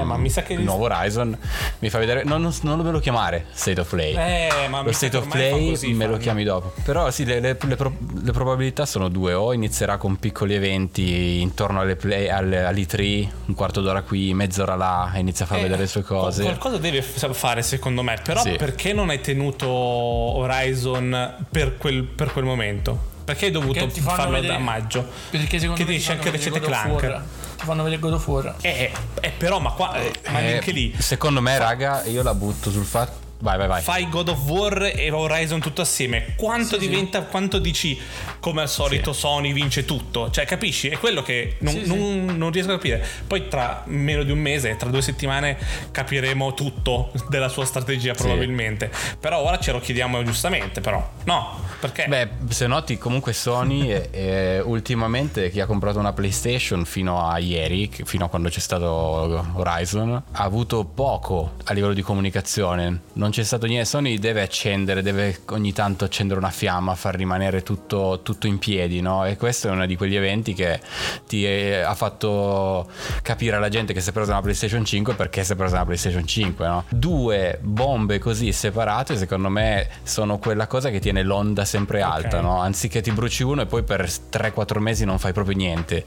[0.01, 1.37] Eh, ma mi sa che- Il nuovo Horizon
[1.81, 2.25] mi fa vedere...
[2.25, 4.15] Non, non, non me lo chiamare state of play.
[4.15, 6.23] Eh, ma mi lo state of play così, me lo fanno.
[6.23, 6.73] chiami dopo.
[6.85, 9.33] Però sì, le, le- le pro- le probabilità sono due.
[9.35, 14.75] O inizierà con piccoli eventi intorno alle play, alle, all'E3, un quarto d'ora qui, mezz'ora
[14.77, 16.43] là, e inizia a far Eh, vedere le sue cose.
[16.43, 18.53] qual- Qualcosa deve fare secondo me, però Sì.
[18.57, 23.17] perché non hai tenuto Horizon per quel, per quel momento?
[23.25, 25.07] Perché hai dovuto Perché farlo vedere- da maggio?
[25.31, 27.03] Perché secondo Che me fanno anche Ratchet Clank?
[27.03, 27.23] War.
[27.59, 28.55] Ti fanno vedere God of War.
[28.61, 30.95] Eh, eh, però, ma qua, eh, ma Eh, neanche lì.
[30.97, 33.27] Secondo me, raga, io la butto sul fatto.
[33.41, 33.83] Vai, vai, vai.
[33.83, 36.35] Fai God of War e Horizon tutto assieme.
[36.37, 36.89] Quanto Sì, sì.
[36.89, 37.97] diventa, quanto dici
[38.41, 40.31] come al solito Sony vince tutto?
[40.31, 40.89] Cioè, capisci?
[40.89, 41.89] È quello che non, Sì, sì.
[41.95, 43.05] non- non riesco a capire.
[43.27, 45.57] Poi tra meno di un mese, tra due settimane,
[45.93, 48.91] capiremo tutto della sua strategia probabilmente.
[49.21, 51.09] Però ora ce lo chiediamo giustamente, però.
[51.25, 52.07] No, perché?
[52.09, 57.39] Beh, se noti, comunque Sony eh, eh, ultimamente chi ha comprato una PlayStation fino a
[57.39, 63.01] ieri, fino a quando c'è stato Horizon, ha avuto poco a livello di comunicazione.
[63.15, 63.87] Non c'è stato niente.
[63.87, 69.01] Sony deve accendere, deve ogni tanto accendere una fiamma, far rimanere tutto, tutto in piedi,
[69.01, 69.25] no?
[69.25, 70.81] E questo è uno di quegli eventi che
[71.27, 72.87] ti eh, ha fatto
[73.23, 75.85] capire alla gente che si è presa una PlayStation 5 perché si è presa una
[75.85, 76.85] PlayStation 5, no?
[76.89, 82.43] Due bombe così separate, secondo me, sono quella cosa che tiene l'onda sempre alta, Ok.
[82.43, 82.61] no?
[82.61, 86.05] Anziché ti bruci uno e poi per 3-4 mesi non fai proprio niente.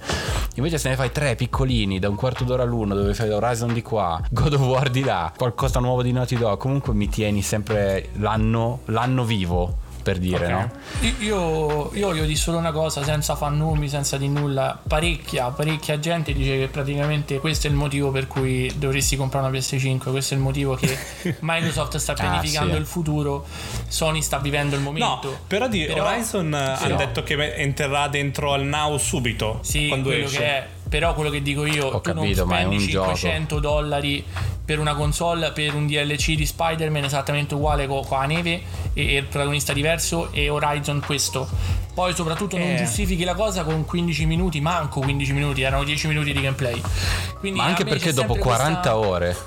[0.55, 3.81] Invece se ne fai tre piccolini, da un quarto d'ora all'uno, dove fai Horizon di
[3.81, 8.09] qua, God of War di là, qualcosa nuovo di Naughty Dog, comunque mi tieni sempre
[8.13, 10.49] l'anno, l'anno vivo, per dire, Ok.
[10.51, 10.71] no?
[11.19, 14.81] Io, io voglio dire solo una cosa, senza far nomi, senza di nulla.
[14.87, 19.55] Parecchia, parecchia gente dice che praticamente questo è il motivo per cui dovresti comprare una
[19.55, 20.09] PS5.
[20.09, 20.97] Questo è il motivo che
[21.41, 22.79] Microsoft sta pianificando sì.
[22.79, 23.45] il futuro.
[23.87, 25.39] Sony sta vivendo il No, momento.
[25.45, 26.97] però di Però- Horizon eh, sì, hanno no.
[26.97, 29.59] detto che entrerà dentro al Now subito.
[29.61, 30.37] Sì, quando quello esce.
[30.37, 30.67] che è.
[30.91, 33.15] Però quello che dico io, Ho tu capito, non spendi un gioco.
[33.15, 34.25] 500 dollari
[34.65, 38.61] per una console, per un DLC di Spider-Man esattamente uguale co- con la neve
[38.93, 41.47] e, e il protagonista diverso e Horizon questo.
[41.93, 42.75] Poi soprattutto non Eh.
[42.75, 46.81] giustifichi la cosa con 15 minuti, manco 15 minuti, erano 10 minuti di gameplay.
[47.39, 49.37] Quindi Ma anche perché dopo sempre 40 questa- ore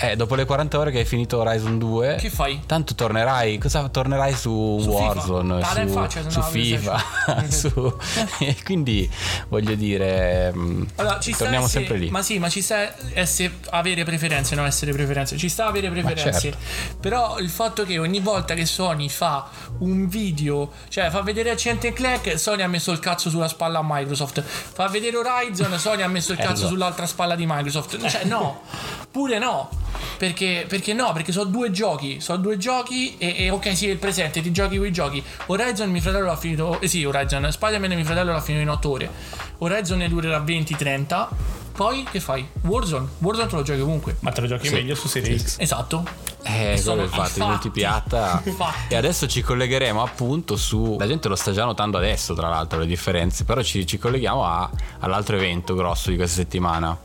[0.00, 2.60] Eh, dopo le 40 ore che hai finito Horizon 2, Che fai?
[2.66, 3.58] tanto tornerai.
[3.58, 5.02] Cosa tornerai su, Su FIFA.
[5.04, 7.04] Warzone, Dare in su, faccia, su no, FIFA.
[7.50, 7.96] su-
[8.38, 9.10] e quindi
[9.48, 12.10] voglio dire, mm, Allora, ci sta torniamo essere- sempre lì.
[12.10, 15.36] Ma sì, ma ci sta essere, avere preferenze, non essere preferenze.
[15.36, 16.40] Ci sta avere preferenze.
[16.40, 16.58] certo.
[17.00, 21.92] Però il fatto che ogni volta che Sony fa un video, cioè fa vedere Accent
[21.92, 24.40] Clank, Sony ha messo il cazzo sulla spalla a Microsoft.
[24.42, 28.06] Fa vedere Horizon, Sony ha messo il Eh, cazzo sull'altra spalla di Microsoft.
[28.06, 28.60] Cioè, no,
[29.10, 29.86] pure no.
[30.18, 31.12] Perché, perché no?
[31.12, 32.20] Perché sono due giochi.
[32.20, 35.22] Sono due giochi e, e ok, sì, è il presente, ti giochi quei giochi.
[35.46, 36.80] Horizon, mio fratello l'ha finito.
[36.80, 37.50] Eh sì, Horizon.
[37.50, 39.10] Spider-Man, mio fratello l'ha finito in 8 ore.
[39.58, 41.28] Horizon ne durerà 20-30.
[41.74, 42.44] Poi che fai?
[42.62, 43.06] Warzone.
[43.18, 44.16] Warzone te lo giochi ovunque.
[44.20, 44.74] Ma te lo giochi Sì.
[44.74, 45.56] meglio su Series X.
[45.60, 46.04] Esatto.
[46.42, 47.40] Eh, Sono quello è il fatto, i il fatti.
[47.50, 48.42] multipiatta.
[48.88, 50.96] E adesso ci collegheremo appunto su.
[50.98, 53.44] La gente lo sta già notando adesso, tra l'altro, le differenze.
[53.44, 54.70] Però ci, ci colleghiamo a-
[55.00, 56.96] all'altro evento grosso di questa settimana.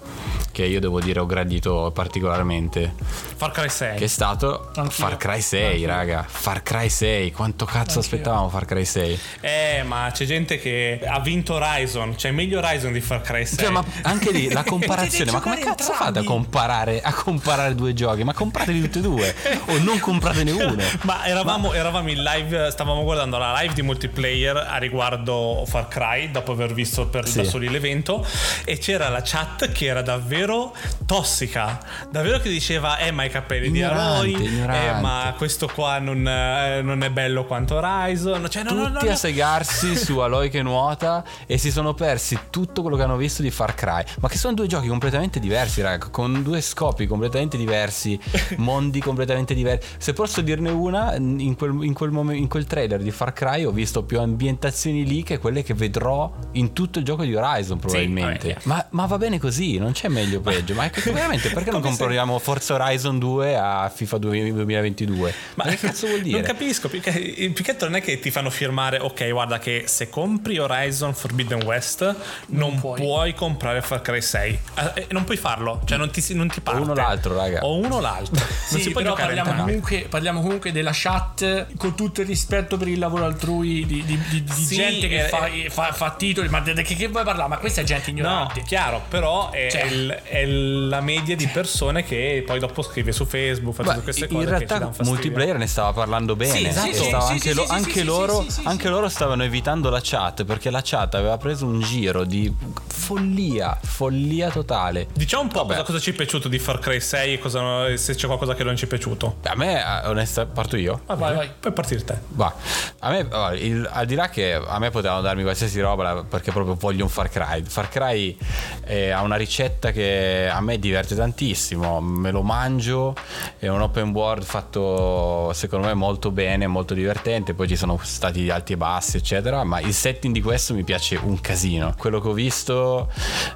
[0.54, 2.93] Che io devo dire ho gradito particolarmente.
[3.36, 3.98] Far Cry 6.
[3.98, 4.91] Che è stato Anch'io.
[5.08, 5.88] Far Cry 6, Anch'io.
[5.88, 6.26] raga.
[6.28, 7.32] Far Cry 6.
[7.32, 9.19] Quanto cazzo aspettavamo Far Cry 6?
[9.41, 12.15] Eh, ma c'è gente che ha vinto Horizon.
[12.17, 13.58] Cioè, meglio Horizon di Far Cry 6.
[13.58, 17.93] Cioè, ma anche lì la comparazione, ma come cazzo fate a comparare, a comparare due
[17.96, 18.24] giochi?
[18.24, 19.23] Ma comprateli tutti e due
[19.68, 20.76] o non compratene uno.
[21.02, 26.32] Ma eravamo, eravamo in live, stavamo guardando la live di multiplayer a riguardo Far Cry
[26.32, 27.38] dopo aver visto per Sì.
[27.38, 28.26] da soli l'evento
[28.66, 30.74] e c'era la chat che era davvero
[31.06, 36.00] tossica, davvero che diceva eh ma i capelli Ignorante, di Aloy, eh ma questo qua
[36.00, 39.12] non, eh, non è bello quanto Horizon, cioè no, no, no, Tutti no.
[39.12, 43.42] a segarsi su Aloy che nuota e si sono persi tutto quello che hanno visto
[43.42, 44.04] di Far Cry.
[44.20, 48.20] Ma che sono due giochi completamente diversi, raga, con due scopi completamente diversi,
[48.58, 49.88] mondi completamente diversi.
[49.97, 53.63] Se posso dirne una, in quel, in quel momen- in quel trailer di Far Cry
[53.65, 57.80] ho visto più ambientazioni lì che quelle che vedrò in tutto il gioco di Horizon
[57.80, 58.47] probabilmente.
[58.54, 58.60] vabbè.
[58.65, 60.73] ma, ma va bene così, non c'è meglio o peggio.
[60.73, 65.34] Ma è che- veramente perché non Come se- compriamo Forza Horizon 2 a FIFA 2022?
[65.56, 66.38] Ma, che cazzo vuol dire?
[66.38, 67.12] Non capisco, più che,
[67.54, 71.13] più che altro non è che ti fanno firmare, ok, guarda che se compri Horizon
[71.13, 72.15] Forbidden West
[72.47, 72.99] non, puoi.
[72.99, 73.34] puoi.
[73.34, 74.60] comprare Far Cry 6.
[74.76, 76.82] Eh, eh, non puoi farlo, cioè non ti, non ti parte.
[76.82, 77.60] uno o l'altro, raga.
[77.65, 78.41] O uno o l'altro.
[78.73, 82.78] Non Sì, si può però parliamo comunque, parliamo comunque della chat con tutto il rispetto
[82.78, 86.12] per il lavoro altrui di, di- di- di Sì, gente che eh, fa, fa- fa
[86.12, 89.50] titoli ma di che, che vuoi parlare ma questa è gente No, ignorante chiaro, però
[89.52, 89.82] è, Cioè.
[89.84, 94.28] il- è la media di persone che poi dopo scrive su Facebook, fa tutte queste
[94.28, 94.44] cose.
[94.44, 96.94] in che ci realtà multiplayer ne stava parlando bene Sì, esatto.
[96.94, 97.66] Sì, stava sì, anche, lo-
[98.04, 102.52] loro, anche loro stavano evitando la chat perché la chat aveva preso un giro di
[102.88, 105.08] follia, follia totale.
[105.13, 108.16] Diciamo un po' cosa, cosa ci è piaciuto di Far Cry 6 e cosa- se
[108.16, 109.38] c'è qualcosa che non ci è piaciuto.
[109.44, 111.02] A me, eh, onesta, parto io.
[111.06, 111.50] Va Vai, vai.
[111.60, 112.18] Puoi partire te.
[112.30, 112.54] Va.
[113.00, 116.52] A me, allora, il- al di là che a me potevano darmi qualsiasi roba perché
[116.52, 117.64] proprio voglio un Far Cry.
[117.64, 118.38] Far Cry
[118.86, 122.00] eh, ha una ricetta che a me diverte tantissimo.
[122.02, 123.16] Me lo mangio.
[123.58, 127.54] È un open world fatto secondo me molto bene, molto divertente.
[127.54, 129.64] Poi ci sono stati alti e bassi, eccetera.
[129.64, 131.94] Ma il setting di questo mi piace un casino.
[131.98, 133.10] Quello che ho visto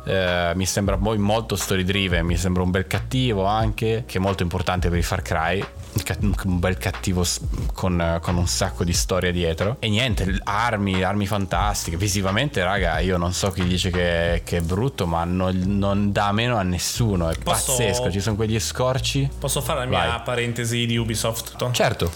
[0.06, 2.26] eh, mi sembra poi molto story driven.
[2.26, 6.04] Mi sembra un bel cattivo anche, che è molto importante per i Far Cry un
[6.04, 7.26] ca- un bel cattivo
[7.74, 9.78] con, con un sacco di storia dietro.
[9.80, 11.98] E niente armi armi fantastiche.
[11.98, 16.32] Visivamente raga io non so chi dice che, che è brutto ma non, non dà
[16.32, 17.30] meno a nessuno.
[17.30, 18.12] È Posso- pazzesco.
[18.12, 19.30] Ci sono quegli scorci.
[19.40, 20.22] Posso fare la mia Vai.
[20.24, 21.70] parentesi di Ubisoft?
[21.72, 22.12] certo.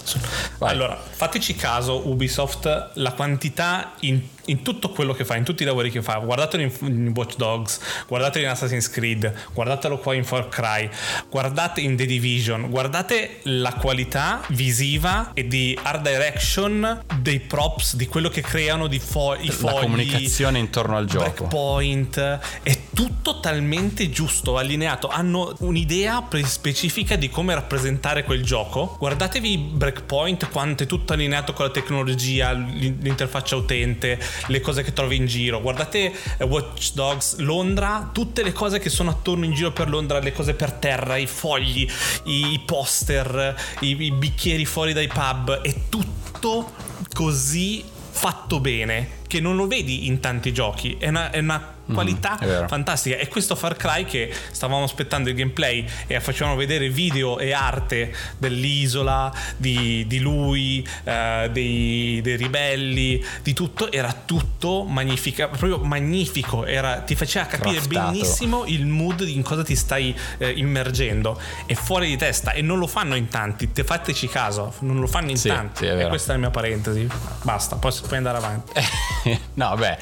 [0.58, 0.70] Vai.
[0.70, 5.66] Allora, fateci caso, Ubisoft, la quantità in, in tutto quello che fa, in tutti i
[5.66, 10.24] lavori che fa, guardatelo in, in Watch Dogs, guardatelo in Assassin's Creed, guardatelo qua in
[10.24, 10.88] Far Cry,
[11.28, 18.06] guardate in The Division, guardate la qualità visiva e di art direction dei props, di
[18.06, 19.80] quello che creano di fo- i la fogli.
[19.80, 25.08] comunicazione intorno al gioco Breakpoint è tutto talmente giusto, allineato.
[25.08, 28.96] Hanno un'idea specifica di come rappresentare quel gioco.
[28.98, 34.92] Guardatevi Breakpoint, quanto è tutto allineato con la tecnologia, l'in- l'interfaccia utente, le cose che
[34.92, 35.60] trovi in giro.
[35.60, 40.18] Guardate eh, Watch Dogs Londra, tutte le cose che sono attorno in giro per Londra,
[40.18, 41.88] le cose per terra, i fogli,
[42.24, 46.72] i, poster, i, i bicchieri fuori dai pub, è tutto
[47.12, 50.96] così fatto bene che non lo vedi in tanti giochi.
[50.98, 52.68] È una, è una qualità è vero.
[52.68, 53.16] fantastica.
[53.16, 58.12] E questo Far Cry che stavamo aspettando il gameplay e facevano vedere video e arte
[58.38, 66.64] dell'isola, di, di lui, eh, dei, dei ribelli, di tutto, era tutto magnifica, proprio magnifico.
[66.64, 68.10] Era, ti faceva capire Craftato.
[68.10, 71.40] benissimo il mood in cosa ti stai eh, immergendo.
[71.66, 73.72] È fuori di testa e non lo fanno in tanti.
[73.72, 75.84] Te fateci caso, non lo fanno in Sì, tanti.
[75.84, 77.06] sì, e questa è la mia parentesi.
[77.42, 78.72] Basta, poi puoi andare avanti.
[79.54, 79.98] no, beh,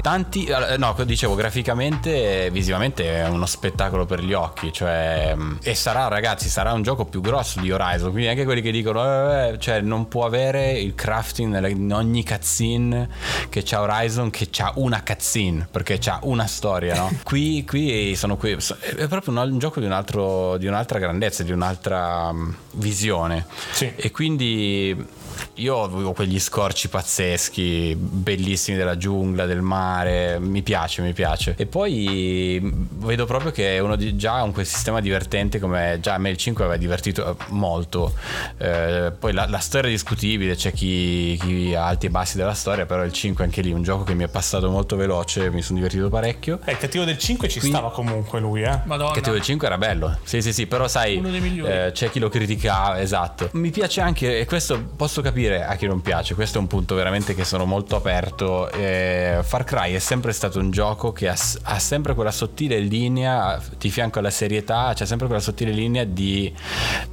[0.00, 0.48] tanti.
[0.78, 4.72] No, dicevo, dicevo, graficamente, visivamente è uno spettacolo per gli occhi.
[4.72, 8.10] Cioè, mm, e sarà, ragazzi, sarà un gioco più grosso di Horizon.
[8.10, 12.24] Quindi anche quelli che dicono, eh, eh, cioè, non può avere il crafting in ogni
[12.24, 13.08] cutscene
[13.48, 17.10] che c'ha Horizon, che c'ha una cutscene, perché c'ha una storia, no?
[17.24, 18.52] qui, qui sono qui.
[18.52, 23.46] È proprio un, un gioco di, un altro, di un'altra grandezza, di un'altra mm, visione.
[23.72, 23.92] Sì.
[23.94, 25.18] E quindi
[25.54, 31.54] io avevo quegli scorci pazzeschi, bellissimi della giungla, del mare, mi piace, mi piace.
[31.56, 36.14] E poi vedo proprio che è uno di, già un quel sistema divertente come già
[36.14, 38.14] a me il 5 aveva divertito molto.
[38.58, 42.54] Eh, poi la, la storia è discutibile, c'è chi, chi ha alti e bassi della
[42.54, 45.62] storia, però il 5 anche lì, un gioco che mi è passato molto veloce, mi
[45.62, 46.60] sono divertito parecchio.
[46.64, 48.80] Eh, il cattivo del 5 ci Quindi- stava comunque lui, eh.
[48.84, 49.12] Madonna.
[49.12, 51.72] Cattivo del 5 era bello, sì, sì, sì, però sai, Uno dei migliori.
[51.72, 53.48] eh, c'è chi lo criticava, esatto.
[53.52, 56.94] Mi piace anche, e questo posso capire a chi non piace, questo è un punto
[56.94, 58.70] veramente che sono molto aperto.
[58.70, 63.60] Eh, Far Cry è sempre stato un gioco che ha, ha sempre quella sottile linea,
[63.78, 66.52] di fianco alla serietà, c'è sempre quella sottile linea di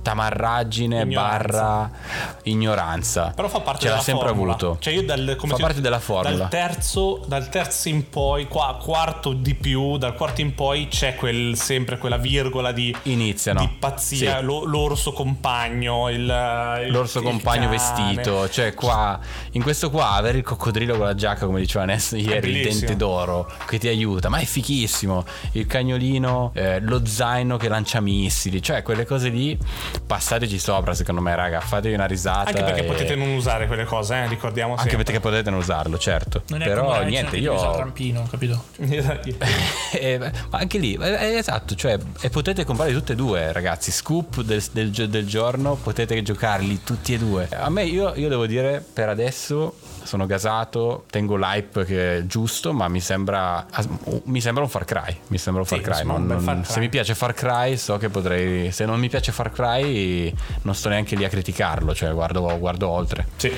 [0.01, 1.37] tamarraggine Ignoranza.
[1.47, 1.91] barra
[2.43, 3.31] ignoranza.
[3.35, 4.53] Però fa parte Ce l'ha della sempre formula.
[4.53, 4.77] avuto.
[4.79, 6.35] Cioè io dal, Fa parte della formula.
[6.35, 11.15] Dal terzo, dal terzo in poi, qua, quarto di più, dal quarto in poi c'è
[11.15, 13.59] quel, sempre quella virgola di, Iniziano.
[13.59, 14.43] di pazzia, Sì.
[14.45, 17.71] lo- l'orso compagno, il, il- L'orso il compagno cane.
[17.71, 18.06] vestito,
[18.49, 19.19] cioè qua
[19.51, 22.95] in questo qua avere il coccodrillo con la giacca, come diceva Ness ieri, il dente
[22.95, 25.25] d'oro che ti aiuta, ma è fichissimo.
[25.53, 29.57] Il cagnolino, eh, lo zaino che lancia missili, cioè quelle cose lì,
[30.05, 32.49] passateci sopra, secondo me, raga, fatevi una risata.
[32.49, 35.03] Anche perché e- potete non usare quelle cose, eh, ricordiamo Anche sempre.
[35.05, 36.43] perché potete non usarlo, certo.
[36.49, 38.63] Non è Però come niente, che usa il io rampino, capito?
[39.93, 43.91] Eh, ma anche lì, eh, eh, esatto, cioè, e potete comprare tutte e due, ragazzi.
[43.91, 47.47] Scoop del, del del giorno, potete giocarli tutti e due.
[47.51, 52.71] A me, io, io devo dire, per adesso sono gasato, tengo l'hype che è giusto,
[52.71, 53.65] ma mi sembra,
[54.25, 55.17] mi sembra un Far Cry.
[55.27, 56.05] Mi sembra un Sì, Far Cry.
[56.05, 56.71] non- non- Far Cry.
[56.73, 58.71] Se mi piace Far Cry, so che potrei.
[58.71, 62.87] Se non mi piace Far Cry, non sto neanche lì a criticarlo, cioè guardo, guardo
[62.87, 63.27] oltre.
[63.35, 63.51] Sì.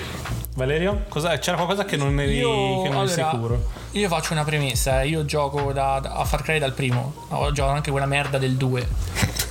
[0.56, 1.04] Valerio?
[1.08, 3.63] Cosa- c'era qualcosa che non eri, Io, che non allora, sicuro?
[3.92, 5.08] io faccio una premessa, eh.
[5.08, 8.56] io gioco da, da- a Far Cry dal primo, ho giocato anche quella merda del
[8.56, 8.88] 2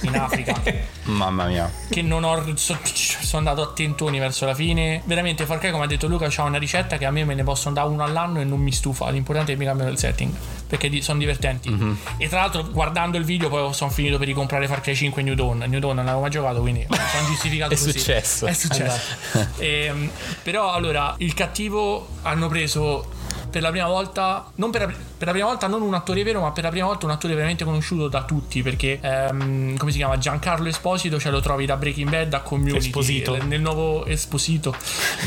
[0.02, 0.54] in Africa,
[1.04, 1.70] Mamma mia.
[1.88, 5.02] che non ho, so- sono andato a tentoni verso la fine.
[5.04, 7.42] Veramente Far Cry, come ha detto Luca, c'ha una ricetta che a me me ne
[7.44, 10.32] possono dare uno all'anno e non mi stufa, l'importante è che mi cambiano il setting,
[10.66, 11.70] perché sono divertenti.
[11.70, 11.98] Mhm.
[12.18, 15.34] E tra l'altro guardando il video poi sono finito per ricomprare Far Cry 5 New
[15.34, 17.90] Dawn, New Dawn non l'avevo mai giocato, quindi sono giustificato È così.
[17.92, 18.46] successo.
[18.46, 19.00] È successo.
[19.58, 20.10] Ehm,
[20.42, 23.10] però allora, il cattivo hanno preso
[23.50, 26.40] per la prima volta, non per la, per la prima volta non un attore vero,
[26.40, 29.98] ma per la prima volta un attore veramente conosciuto da tutti, perché ehm, come si
[29.98, 30.18] chiama?
[30.18, 33.42] Giancarlo Esposito, ce lo trovi da Breaking Bad a Community, Esposito.
[33.44, 34.74] nel nuovo Esposito,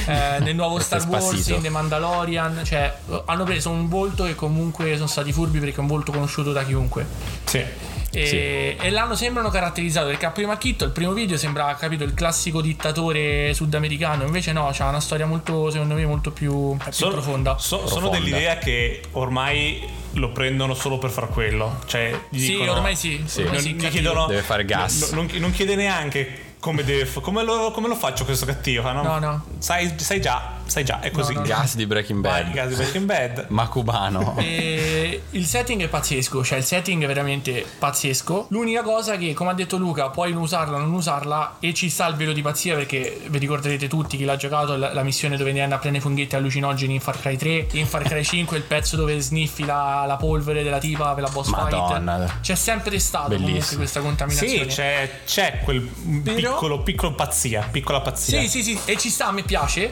[0.07, 4.95] eh, nel nuovo Star Wars, in The Mandalorian, cioè hanno preso un volto e comunque
[4.95, 7.05] sono stati furbi perché è un volto conosciuto da chiunque.
[7.45, 7.63] Sì.
[8.13, 12.13] E, e l'hanno sembrano caratterizzato perché a prima chitto il primo video sembrava capito il
[12.13, 17.11] classico dittatore sudamericano invece no c'ha una storia molto secondo me molto più, più Sono,
[17.13, 18.17] profonda so- sono Profonda.
[18.17, 19.81] dell'idea che ormai
[20.15, 21.79] lo prendono solo per far quello.
[21.85, 23.43] Cioè, gli sì dicono- ormai sì, Sì.
[23.43, 25.11] ormai Non, sì, chiedono, Deve fare gas.
[25.11, 28.91] no- non, non chiede neanche come, deve come, lo, come lo faccio questo cattivo.
[28.91, 29.45] No, No, no.
[29.59, 31.33] Sai, sai già, sai già, è così.
[31.33, 32.53] No, no, Gas di Breaking Vai, Bad.
[32.53, 33.45] gas di Breaking Bad.
[33.51, 34.35] Ma cubano.
[34.37, 38.47] E il setting è pazzesco, cioè il setting è veramente pazzesco.
[38.49, 41.89] L'unica cosa che, come ha detto Luca, puoi non usarla o non usarla e ci
[41.89, 45.35] sta il velo di pazzia perché vi ricorderete tutti chi l'ha giocato la, la missione
[45.35, 48.55] dove ne hanno a prendere funghetti allucinogeni in Far Cry 3, in Far Cry 5
[48.57, 52.27] il pezzo dove sniffi la, la polvere della tipa per la boss Madonna.
[52.27, 52.39] fight.
[52.41, 53.79] C'è sempre stato comunque Bellissimo.
[53.79, 54.69] questa contaminazione.
[54.69, 55.81] Sì, c'è, c'è quel
[56.23, 58.39] Però- piccolo, piccolo pazzia, piccola pazzia.
[58.41, 59.91] Sì, sì, sì, e ci sta, a me piace.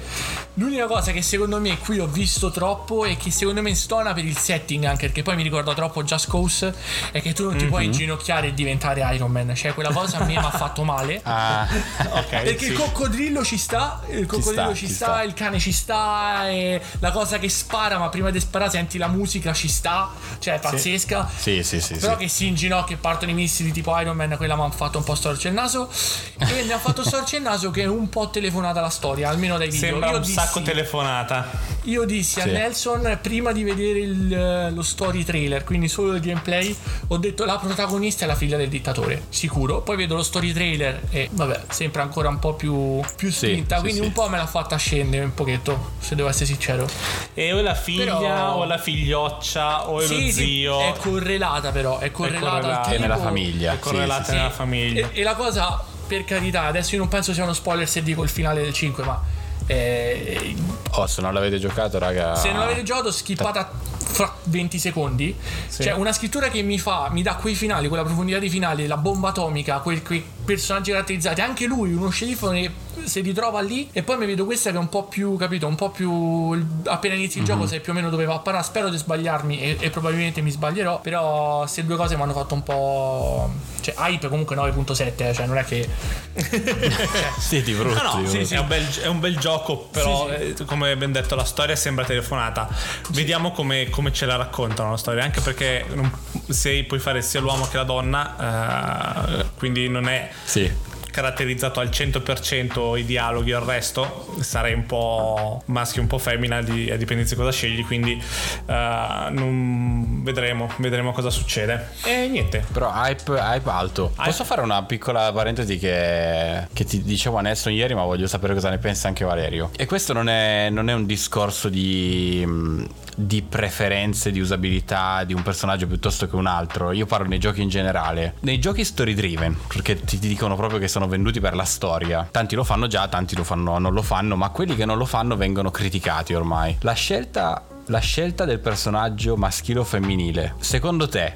[0.69, 4.23] L'unica cosa che secondo me qui ho visto troppo e che secondo me stona per
[4.23, 6.71] il setting, anche perché poi mi ricorda troppo Just Cause,
[7.12, 7.91] è che tu non ti puoi Mhm.
[7.91, 9.55] inginocchiare e diventare Iron Man.
[9.55, 11.21] Cioè, quella cosa a me mi ha fatto male.
[11.29, 11.67] Ah,
[12.12, 12.71] Ok, Perché sì.
[12.71, 15.23] il coccodrillo ci sta, il coccodrillo ci, ci sta, sta.
[15.23, 19.08] il cane ci sta, e la cosa che spara, ma prima di sparare senti la
[19.08, 21.27] musica ci sta, cioè è pazzesca.
[21.36, 21.95] sì, sì, sì.
[21.95, 22.19] Però sì.
[22.23, 25.03] che si inginocchia e partono i missili tipo Iron Man, quella mi ha fatto un
[25.03, 25.89] po' storce il naso.
[26.38, 29.58] E mi ha fatto storce il naso che è un po' telefonata la storia, almeno
[29.58, 29.89] dai video.
[29.89, 31.50] Sembra io un dissi, sacco telefonata.
[31.84, 32.52] Io dissi a Sì.
[32.52, 36.76] Nelson prima di vedere il, eh, lo story trailer, quindi solo il gameplay,
[37.08, 39.82] ho detto la protagonista è la figlia del dittatore, sicuro.
[39.82, 43.82] Poi vedo lo story trailer e vabbè, sembra ancora un po' più, più spinta, sì,
[43.82, 44.06] quindi sì.
[44.06, 46.88] un po' me l'ha fatta scendere un pochetto, se devo essere sincero.
[47.34, 50.80] E o la figlia, Però- o la figlioccia, o lo sì, zio.
[50.82, 52.80] è correlata però, è correlata, correlata.
[52.82, 53.02] al È tipo.
[53.02, 53.74] nella famiglia.
[53.74, 54.36] È correlata sì, sì.
[54.36, 55.10] nella famiglia.
[55.12, 58.22] E, e la cosa, per carità, adesso io non penso sia uno spoiler se dico
[58.24, 59.22] il finale del 5, ma
[59.69, 60.55] Eh,
[60.93, 62.36] Oh, se non l'avete giocato, raga.
[62.36, 65.36] se non l'avete giocato, skippata fra 20 secondi.
[65.69, 68.97] Cioè, una scrittura che mi fa, mi dà quei finali, quella profondità di finali, la
[68.97, 71.41] bomba atomica, quei, quei personaggi caratterizzati.
[71.41, 72.71] Anche lui, uno sceriffo che
[73.03, 73.88] si ritrova lì.
[73.93, 76.67] E poi mi vedo questa che è un po' più, capito, un po' più.
[76.86, 78.63] Appena inizi il gioco, sai più o meno dove va a parare.
[78.63, 80.99] Spero di sbagliarmi e, e probabilmente mi sbaglierò.
[81.01, 83.49] Però, queste due cose mi hanno fatto un po'.
[83.93, 85.87] Cioè, hype comunque 9.7, eh, cioè, non è che.
[87.40, 87.96] Siete brutti.
[87.96, 88.48] No, no, voi.
[88.48, 91.75] È, un bel, è un bel gioco, però Sì, eh, come abbiamo detto la storia
[91.75, 92.67] sembra telefonata.
[93.10, 96.12] Vediamo come, come ce la raccontano la storia, anche perché non-
[96.50, 100.71] se puoi fare sia l'uomo che la donna, eh, quindi non è Sì.
[101.12, 106.57] Caratterizzato al 100% i dialoghi e il resto, sarei un po' maschio, un po' femmina,
[106.57, 108.21] a dipendenza di cosa scegli, quindi
[108.65, 111.89] eh, non- vedremo, vedremo cosa succede.
[112.03, 114.13] E niente, Però hype, hype alto.
[114.15, 118.53] Posso fare una piccola parentesi che, che ti dicevo a Nelson ieri, ma voglio sapere
[118.53, 119.71] cosa ne pensa anche Valerio.
[119.75, 125.33] E questo non è, non è un discorso di, mh, di preferenze, di usabilità di
[125.33, 126.91] un personaggio piuttosto che un altro.
[126.91, 128.35] Io parlo nei giochi in generale.
[128.41, 132.27] Nei giochi story driven, perché ti, ti dicono proprio che sono venduti per la storia.
[132.29, 135.06] Tanti lo fanno già, tanti lo fanno, non lo fanno, ma quelli che non lo
[135.06, 136.77] fanno vengono criticati ormai.
[136.81, 141.33] La scelta la scelta del personaggio maschile o femminile, secondo te?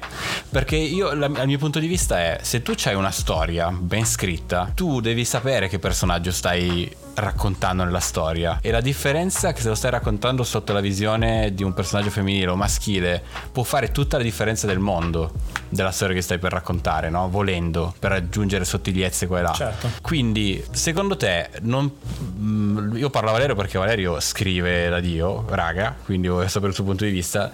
[0.48, 4.70] Perché io, dal mio punto di vista è, se tu hai una storia ben scritta,
[4.72, 8.58] tu devi sapere che personaggio stai raccontando nella storia.
[8.60, 12.10] E la differenza è che se lo stai raccontando sotto la visione di un personaggio
[12.10, 15.32] femminile o maschile, può fare tutta la differenza del mondo
[15.68, 17.28] della storia che stai per raccontare, no?
[17.28, 19.52] Volendo, per aggiungere sottigliezze qua e là.
[19.52, 19.90] Certo.
[20.02, 21.90] Quindi, secondo te, non,
[22.38, 26.74] mm, io parlo a Valerio perché Valerio scrive da Dio, raga, quindi voglio sapere il
[26.74, 27.50] suo punto di vista.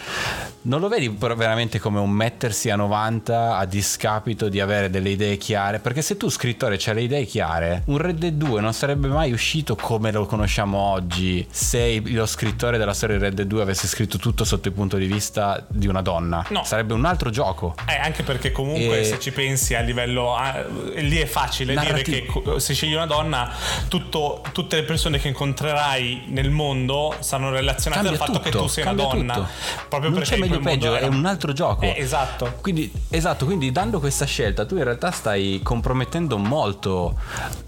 [0.62, 5.10] Non lo vedi però veramente come un mettersi a 90 a discapito di avere delle
[5.10, 5.78] idee chiare?
[5.78, 9.32] Perché se tu, scrittore, c'hai le idee chiare, un Red Dead 2 non sarebbe mai
[9.32, 13.86] uscito come lo conosciamo oggi se lo scrittore della storia di Red Dead 2 avesse
[13.88, 16.44] scritto tutto sotto il punto di vista di una donna.
[16.50, 16.62] No.
[16.64, 17.74] Sarebbe un altro gioco.
[17.88, 20.64] Eh, anche perché comunque E- se ci pensi a livello ah,
[20.96, 22.16] lì è facile dire Narrativo.
[22.16, 23.50] che co- se scegli una donna
[23.88, 28.64] tutto- tutte le persone che incontrerai nel mondo saranno relazionate Cambia al fatto che tutto,
[28.64, 29.48] tu sei una donna tutto.
[29.88, 31.82] proprio non perché c'è meglio peggio, era- è un altro gioco.
[31.82, 37.18] Eh, esatto Quindi, esatto, quindi dando questa scelta tu in realtà stai compromettendo molto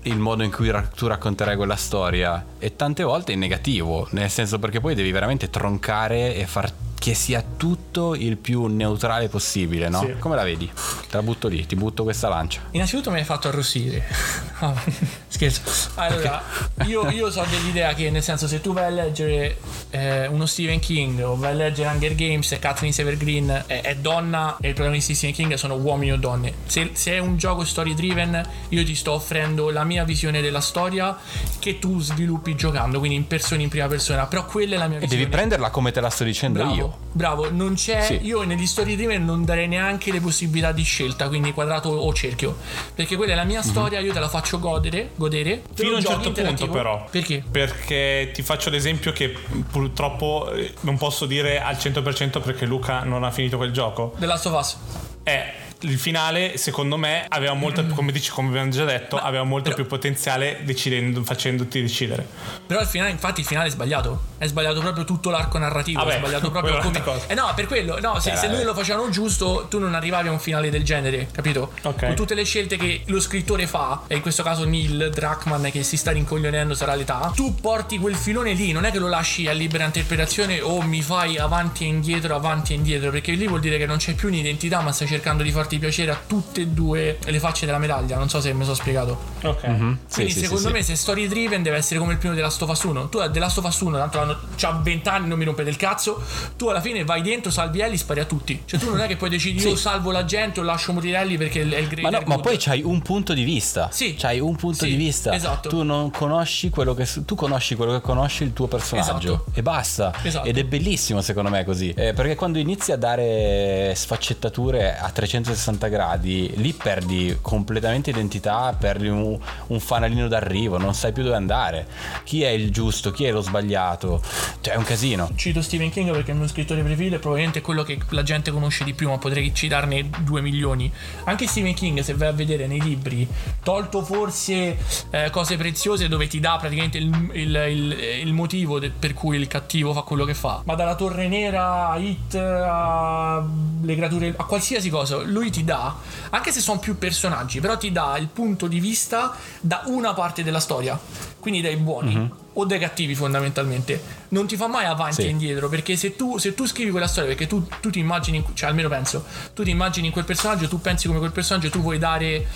[0.03, 4.31] il modo in cui ra- tu racconterai quella storia e tante volte in negativo, nel
[4.31, 9.89] senso perché poi devi veramente troncare e far che sia tutto il più neutrale possibile,
[9.89, 9.99] no?
[10.03, 10.15] Sì.
[10.21, 10.71] Come la vedi?
[10.73, 12.61] Te la butto lì, ti butto questa lancia.
[12.71, 14.07] Innanzitutto mi hai fatto arrossire.
[14.63, 14.81] Ah,
[15.27, 15.91] Scherzo.
[15.97, 16.41] Allora,
[16.85, 19.57] io, io so dell'idea che, nel senso, se tu vai a leggere
[19.91, 23.97] eh, uno Stephen King o vai a leggere Hunger Games e Kathleen Evergreen è, è
[23.97, 26.53] donna e i protagonisti di Stephen King sono uomini o donne.
[26.67, 30.61] Se, se è un gioco story driven, io ti sto offrendo la mia visione della
[30.61, 31.19] storia
[31.59, 34.27] che tu sviluppi giocando, quindi in persona, in prima persona.
[34.27, 35.23] Però quella è la mia E visione.
[35.25, 36.92] devi prenderla come te la sto dicendo Bravo, io.
[37.13, 38.03] Bravo, non c'è.
[38.03, 38.19] Sì.
[38.23, 42.57] Io negli story driven non darei neanche le possibilità di scelta, quindi quadrato o cerchio.
[42.95, 43.65] Perché quella è la mia Mhm.
[43.71, 45.63] storia, io te la faccio godere, godere.
[45.75, 47.43] fino a un certo punto però Perché?
[47.51, 49.35] perché ti faccio l'esempio che
[49.71, 54.27] purtroppo eh, non posso dire al 100% perché Luca non ha finito quel gioco The
[54.27, 54.77] Last of Us.
[55.23, 55.53] è
[55.83, 59.77] il finale secondo me aveva molto come dici come abbiamo già detto aveva molto però-
[59.77, 62.27] più potenziale decidendo facendoti decidere
[62.67, 64.31] Però il finale, infatti, il finale è sbagliato.
[64.39, 66.01] È sbagliato proprio tutto l'arco narrativo.
[66.03, 67.01] Vabbè, è sbagliato proprio come.
[67.05, 67.27] cosa.
[67.27, 67.99] Eh no, per quello.
[68.01, 70.83] No, se, Eh, se lui lo facevano giusto, tu non arrivavi a un finale del
[70.85, 71.73] genere, capito?
[71.83, 72.07] Ok.
[72.07, 75.83] Con tutte le scelte che lo scrittore fa, e in questo caso Neil Druckmann che
[75.83, 79.47] si sta rincoglionendo sarà l'età, tu porti quel filone lì, non è che lo lasci
[79.49, 83.61] a libera interpretazione o mi fai avanti e indietro, avanti e indietro, perché lì vuol
[83.61, 86.67] dire che non c'è più un'identità, ma stai cercando di farti piacere a tutte e
[86.69, 88.17] due le facce della medaglia.
[88.17, 89.19] Non so se mi sono spiegato.
[89.43, 90.91] ok Sì, Quindi sì, secondo sì, me sì.
[90.93, 93.39] se story driven deve essere come il primo della Last of Us 1 Tu The
[93.39, 96.23] Last of Us 1 tanto hanno, c'ha 20 anni non mi rompete il cazzo
[96.57, 99.17] Tu alla fine vai dentro salvi Ellie spari a tutti Cioè tu non è che
[99.17, 101.89] poi decidi io salvo la gente o lascio morire Ellie perché è il Ma, no,
[101.89, 103.89] greater ma poi c'hai un punto di vista.
[103.91, 104.15] Sì.
[104.19, 105.33] C'hai un punto Sì, di vista.
[105.35, 105.69] esatto.
[105.69, 109.33] Tu non conosci quello che tu conosci quello che conosci il tuo personaggio.
[109.35, 109.45] Esatto.
[109.55, 110.13] E basta.
[110.23, 110.47] Esatto.
[110.49, 111.91] Ed è bellissimo secondo me così.
[111.91, 119.09] Eh, perché quando inizi a dare sfaccettature a 360 gradi, lì perdi completamente identità, perdi
[119.09, 119.39] un,
[119.69, 121.87] un fanalino d'arrivo, non sai più dove andare.
[122.25, 124.21] Chi è il giusto, chi è lo sbagliato.
[124.61, 125.31] Cioè è un casino.
[125.35, 128.23] Cito Stephen King perché è il mio scrittore preferito e probabilmente è quello che la
[128.23, 130.91] gente conosce di più, ma potrei citarne 2 milioni.
[131.25, 133.27] Anche Stephen King, se vai a vedere nei libri,
[133.63, 134.77] tolto forse
[135.11, 137.97] eh, cose preziose dove ti dà praticamente il, il- il-
[138.27, 141.89] il motivo de- per cui il cattivo fa quello che fa, ma dalla Torre Nera
[141.91, 143.45] a Hit, a
[143.83, 145.95] le creature, a qualsiasi cosa, lui ti dà,
[146.31, 150.43] anche se sono più personaggi, però ti dà il punto di vista da una parte
[150.43, 150.99] della storia,
[151.39, 152.41] quindi dai buoni.
[152.55, 155.23] o dai cattivi fondamentalmente non ti fa mai avanti Sì.
[155.23, 158.45] e indietro perché se tu, se tu scrivi quella storia perché tu, tu ti immagini
[158.53, 159.25] cioè almeno penso
[159.55, 162.47] tu ti immagini in quel personaggio tu pensi come quel personaggio tu vuoi dare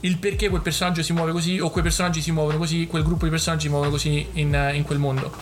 [0.00, 3.24] il perché quel personaggio si muove così o quei personaggi si muovono così quel gruppo
[3.24, 5.32] di personaggi si muovono così in, in quel mondo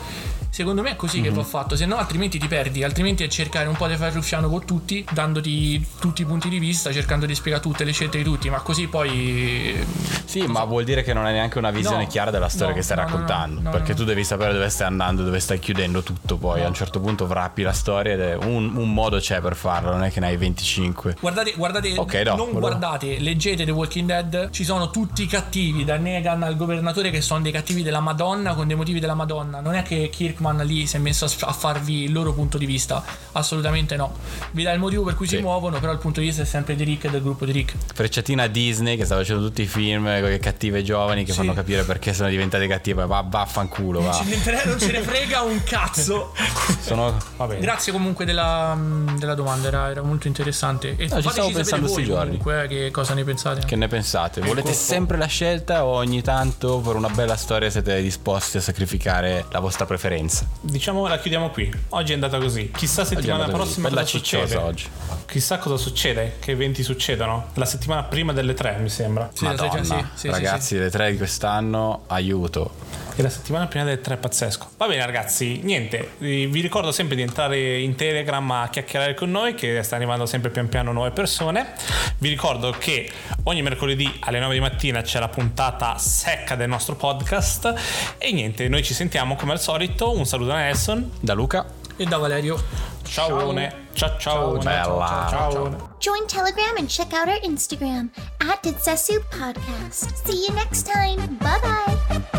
[0.50, 3.68] Secondo me è così che va fatto, se no altrimenti ti perdi, altrimenti è cercare
[3.68, 7.62] un po' di ruffiano con tutti, dandoti tutti i punti di vista, cercando di spiegare
[7.62, 9.84] tutte le scelte di tutti, ma così poi...
[10.24, 12.74] Sì, ma vuol dire che non hai neanche una visione No, chiara della storia no,
[12.74, 13.70] che stai no, raccontando.
[13.70, 16.36] perché tu devi sapere dove stai andando, dove stai chiudendo tutto.
[16.36, 19.56] Poi a un certo punto wrappi la storia ed è un, un modo c'è per
[19.56, 21.16] farlo, non è che ne hai 25.
[21.20, 25.26] Guardate, guardate, Ok, no, non volevo- guardate, leggete The Walking Dead, ci sono tutti i
[25.26, 29.14] cattivi, da Negan al governatore che sono dei cattivi della Madonna con dei motivi della
[29.14, 29.60] Madonna.
[29.60, 33.02] Non è che Kirkman lì si è messo a, farvi il loro punto di vista,
[33.32, 34.14] assolutamente no.
[34.52, 35.36] Vi dà il motivo per cui Sì.
[35.36, 37.52] si muovono, però il punto di vista è sempre di Rick e del gruppo di
[37.52, 37.74] Rick.
[37.94, 41.38] Frecciatina Disney che sta facendo tutti i film con le cattive giovani che Sì.
[41.38, 43.06] fanno capire perché sono diventate cattive.
[43.06, 44.16] Va, vaffanculo, va.
[44.64, 46.32] Non ce- ne frega un cazzo.
[46.80, 47.16] Sono.
[47.58, 48.76] Grazie comunque della,
[49.18, 50.90] della domanda, era, era molto interessante.
[50.96, 52.26] E ci fateci stavo pensando voi sti giorni.
[52.38, 53.66] comunque eh, che cosa ne pensate.
[53.66, 54.40] Che ne pensate?
[54.40, 54.76] Volete Ecco.
[54.78, 59.58] sempre la scelta o ogni tanto per una bella storia siete disposti a sacrificare la
[59.60, 60.27] vostra preferenza?
[60.60, 61.70] Diciamo la chiudiamo qui.
[61.90, 62.70] Oggi è andata così.
[62.70, 64.56] Chissà settimana prossima cosa succede.
[64.56, 64.86] oggi.
[65.26, 67.48] Chissà cosa succede, che eventi succedono.
[67.54, 69.30] La settimana prima delle tre, mi sembra.
[69.32, 72.72] Sì, Madonna, sì, sì, sì, ragazzi, le tre di quest'anno, aiuto.
[73.18, 74.70] E la settimana prima delle tre è pazzesco.
[74.76, 76.12] Va bene, ragazzi, niente.
[76.18, 80.50] Vi ricordo sempre di entrare in Telegram a chiacchierare con noi, che sta arrivando sempre
[80.50, 81.72] pian piano nuove persone.
[82.18, 83.10] Vi ricordo che
[83.42, 87.74] ogni mercoledì alle 9 di mattina c'è la puntata secca del nostro podcast.
[88.18, 90.16] E niente, noi ci sentiamo come al solito.
[90.16, 91.10] Un saluto da Nelson.
[91.18, 91.66] Da Luca.
[91.96, 92.62] E da Valerio.
[93.02, 93.52] Ciao.
[93.94, 94.58] Ciao ciao.
[94.58, 95.26] Bella.
[95.28, 95.96] ciao.
[95.98, 98.10] Join Telegram and check out our Instagram
[98.48, 100.24] at Ditsetsu Podcast.
[100.24, 101.36] See you next time.
[101.40, 102.37] Bye bye.